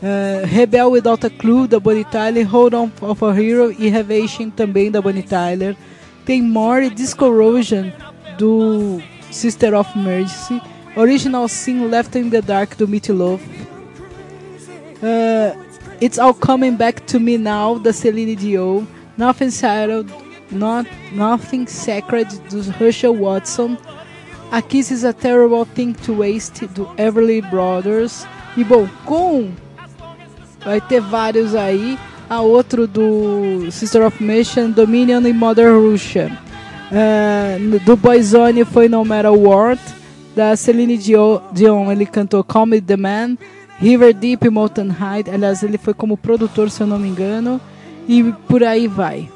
[0.00, 4.48] Uh, Rebel Without a Clue da Bonnie Tyler, Hold On of a Hero e Revelation
[4.48, 5.76] também da Bonnie Tyler.
[6.24, 7.90] Tem More Discorrosion
[8.38, 10.62] do Sister of Mercy.
[10.96, 13.42] Original Sin Left in the Dark do Meat Love.
[15.02, 15.56] Uh,
[16.00, 18.86] It's All Coming Back to Me Now da Celine Dion.
[19.16, 20.12] Nothing Settled,
[20.50, 23.76] Not, Nothing Sacred do Herschel Watson.
[24.50, 28.26] A Kiss is a Terrible Thing to Waste do Everly Brothers.
[28.56, 29.50] E bom, com
[30.64, 31.98] vai ter vários aí.
[32.30, 36.30] A outro do Sister of Mission, Dominion e Mother Russia.
[36.90, 39.80] Uh, do Boyzone foi No Matter What.
[40.36, 43.36] Da Celine Dion, ele cantou Call Me The Man.
[43.80, 45.30] River Deep e Molten Hide.
[45.30, 47.60] Aliás, ele foi como produtor, se eu não me engano.
[48.06, 49.28] E por aí vai.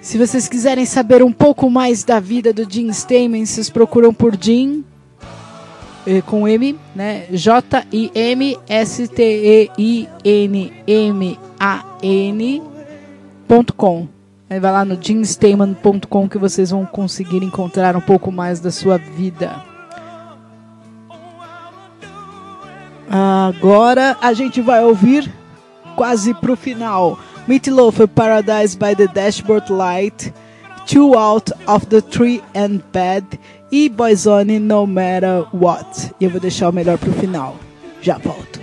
[0.00, 4.34] Se vocês quiserem saber um pouco mais da vida do Jim Steinman, vocês procuram por
[4.40, 4.84] Jim
[6.06, 7.26] eh, com M, né?
[7.30, 14.08] J I M S T E I N M A N.com.
[14.48, 18.96] Aí vai lá no jimsteinman.com que vocês vão conseguir encontrar um pouco mais da sua
[18.96, 19.64] vida.
[23.08, 25.32] Agora a gente vai ouvir
[25.94, 27.16] quase pro final.
[27.50, 30.32] Meatloaf Paradise by the Dashboard Light,
[30.86, 33.24] Two Out of the Tree and Bed
[33.72, 36.14] e Boyzone No Matter What.
[36.20, 37.56] E eu vou deixar o melhor pro final.
[38.00, 38.59] Já volto.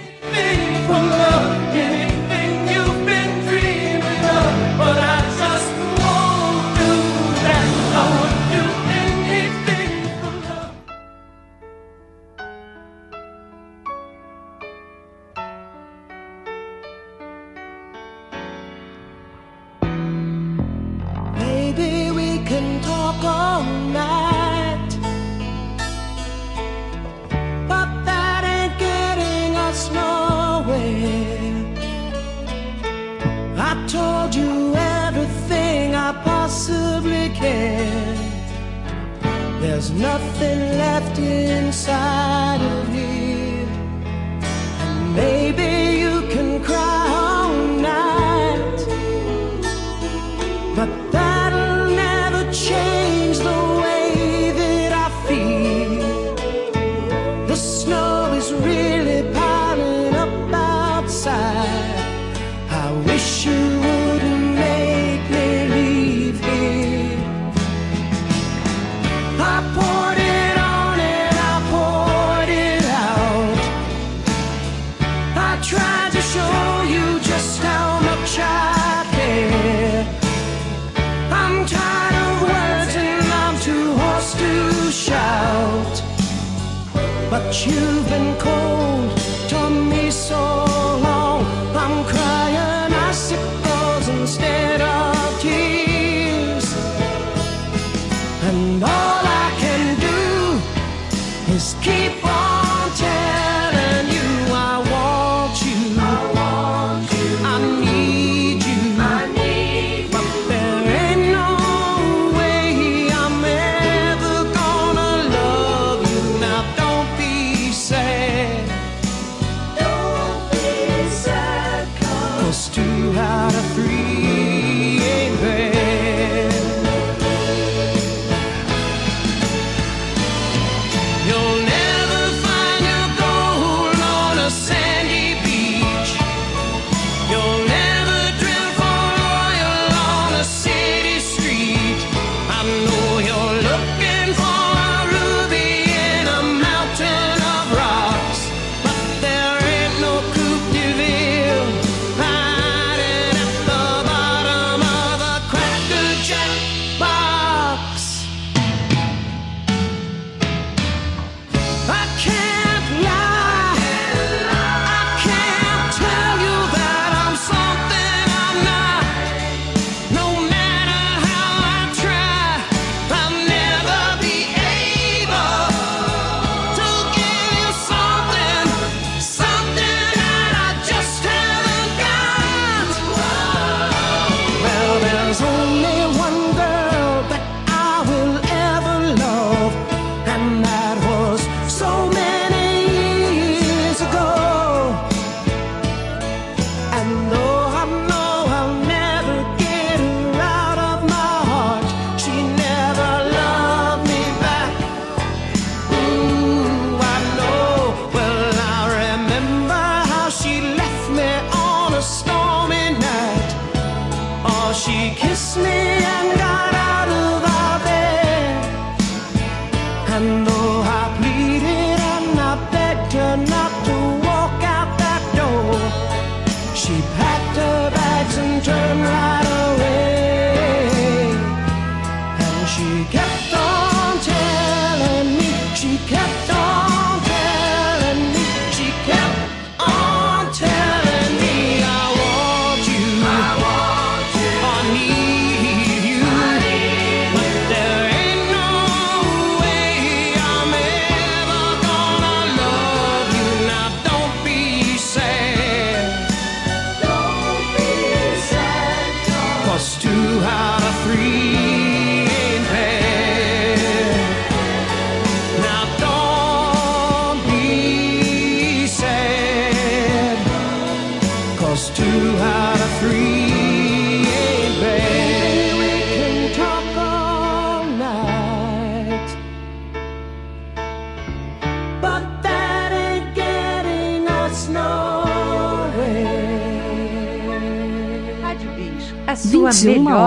[39.78, 42.77] There's nothing left inside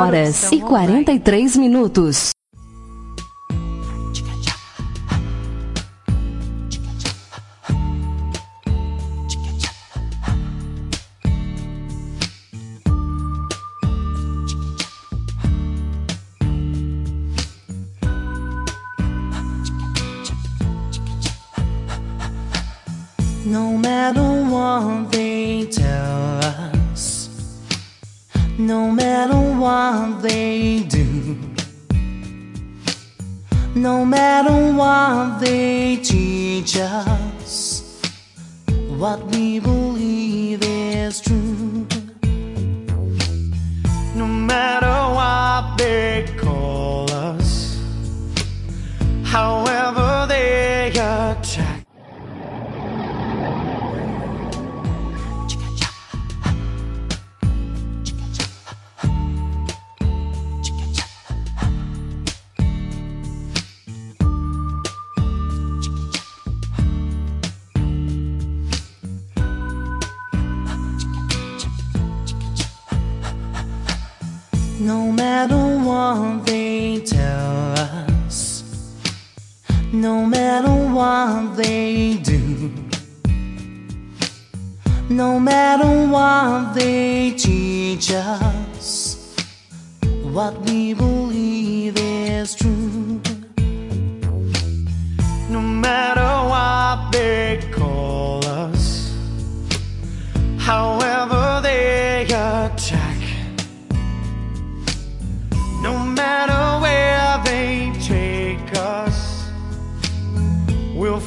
[0.00, 2.30] horas e 43 minutos.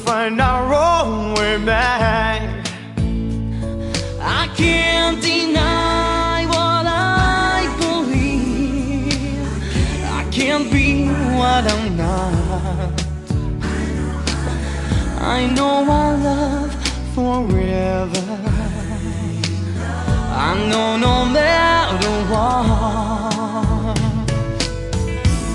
[0.04, 2.42] find our own way back.
[4.20, 9.12] I can't deny what I believe.
[10.18, 11.06] I can't be
[11.38, 13.02] what I'm not.
[15.36, 16.74] I know our love
[17.14, 18.26] forever.
[20.48, 23.98] I know no matter what.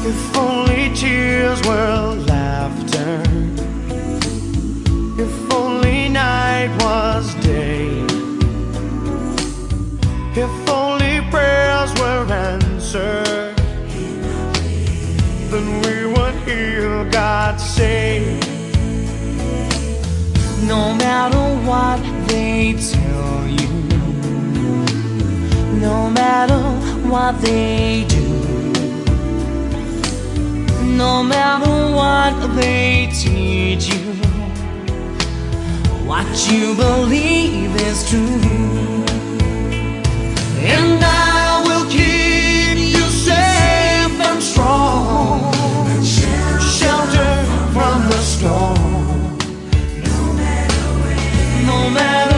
[0.09, 2.28] If only tears were.
[17.79, 18.19] say.
[20.73, 23.73] No matter what they tell you
[25.87, 26.61] No matter
[27.11, 28.27] what they do
[31.03, 34.07] No matter what they teach you
[36.09, 38.41] What you believe is true.
[40.75, 41.39] And I
[44.41, 45.53] strong.
[46.03, 49.37] Shelter from the storm.
[50.03, 51.65] No matter where.
[51.67, 52.28] No matter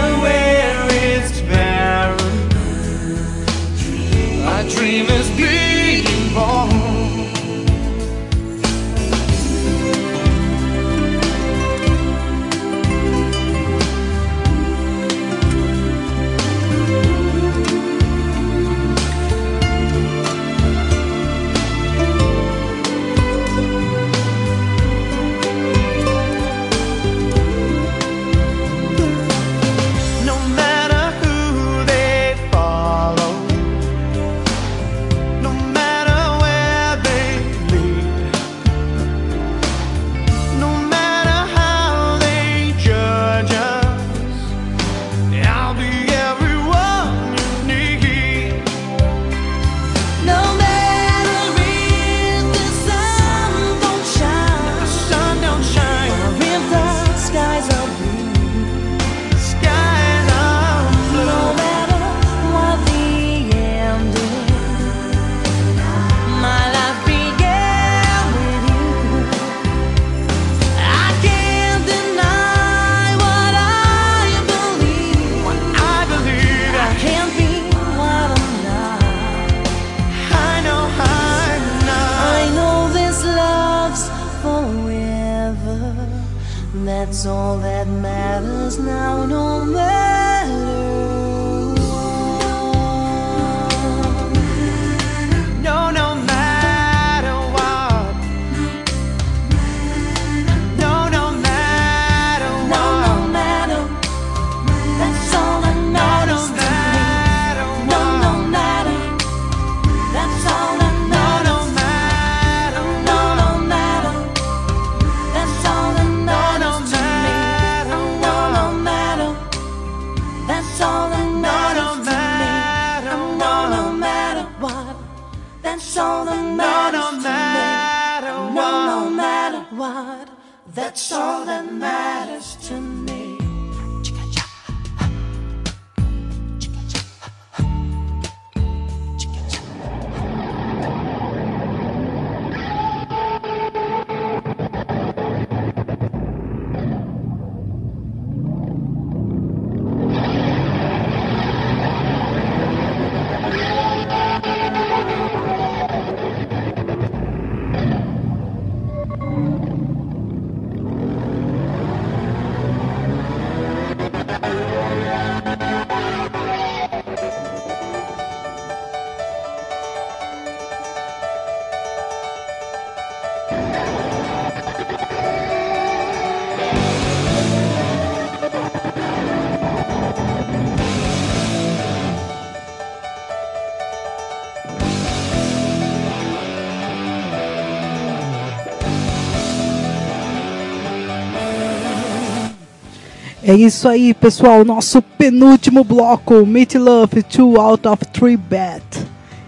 [193.51, 194.63] É isso aí, pessoal.
[194.63, 198.81] Nosso penúltimo bloco: Meat Love, Two Out of Three Bad.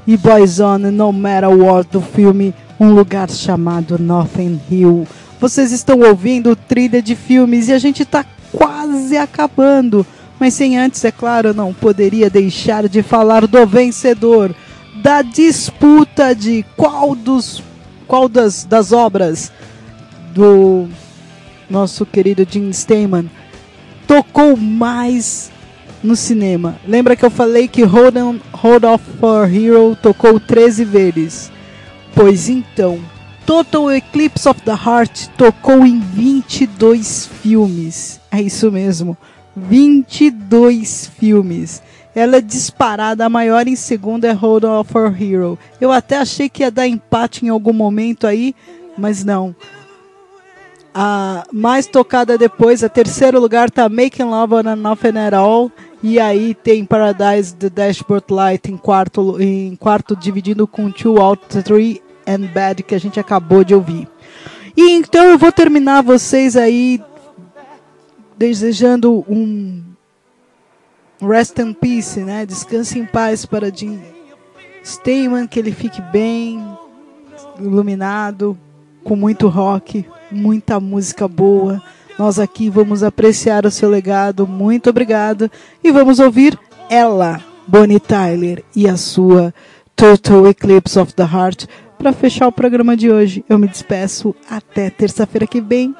[0.06, 5.08] E Boyzone, No Matter What, do filme Um Lugar Chamado Nothing Hill.
[5.40, 10.06] Vocês estão ouvindo trilha de filmes e a gente está quase acabando.
[10.38, 14.54] Mas sem antes, é claro, não poderia deixar de falar do vencedor
[15.02, 17.64] da disputa de qual dos
[18.06, 19.50] qual das, das obras
[20.34, 20.90] do
[21.70, 23.30] nosso querido Jim Steinman
[24.08, 25.52] tocou mais
[26.04, 26.76] no cinema.
[26.88, 31.52] Lembra que eu falei que Hold, on, Hold Off for Hero tocou 13 vezes?
[32.14, 33.00] Pois então,
[33.46, 38.20] Total Eclipse of the Heart tocou em 22 filmes.
[38.32, 39.18] É isso mesmo,
[39.56, 41.82] 22 filmes.
[42.16, 45.58] Ela é disparada, a maior em segundo é Hold On for Hero.
[45.82, 48.56] Eu até achei que ia dar empate em algum momento aí,
[48.98, 49.56] mas não.
[50.94, 55.72] A mais tocada depois, a terceiro lugar tá Making Love on Nothing at All.
[56.04, 61.64] E aí tem Paradise The Dashboard Light em quarto, em quarto dividindo com Two Out,
[61.64, 64.08] Three and Bad que a gente acabou de ouvir.
[64.78, 67.02] E então eu vou terminar vocês aí
[68.38, 69.82] desejando um
[71.22, 72.46] rest in peace, né?
[72.46, 74.00] Descanse em paz para Jim
[74.84, 76.62] Steinman, que ele fique bem,
[77.60, 78.58] iluminado,
[79.04, 81.82] com muito rock, muita música boa.
[82.18, 84.48] Nós aqui vamos apreciar o seu legado.
[84.48, 85.50] Muito obrigado.
[85.84, 86.58] E vamos ouvir
[86.90, 89.54] ela, Bonnie Tyler, e a sua
[89.96, 91.66] Total Eclipse of the Heart.
[91.98, 95.96] Para fechar o programa de hoje, eu me despeço até terça-feira que vem.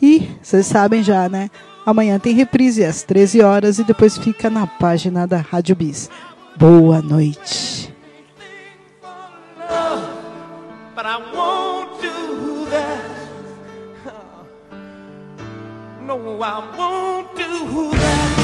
[0.00, 1.50] E vocês sabem já, né?
[1.84, 6.10] Amanhã tem reprise às 13 horas e depois fica na página da Rádio Bis.
[6.56, 7.94] Boa noite.
[16.06, 18.36] No, I won't do that.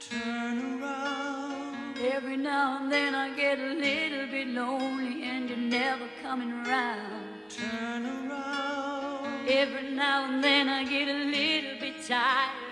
[0.00, 1.98] Turn around.
[1.98, 7.50] Every now and then I get a little bit lonely and you're never coming around.
[7.50, 9.46] Turn around.
[9.46, 12.71] Every now and then I get a little bit tired of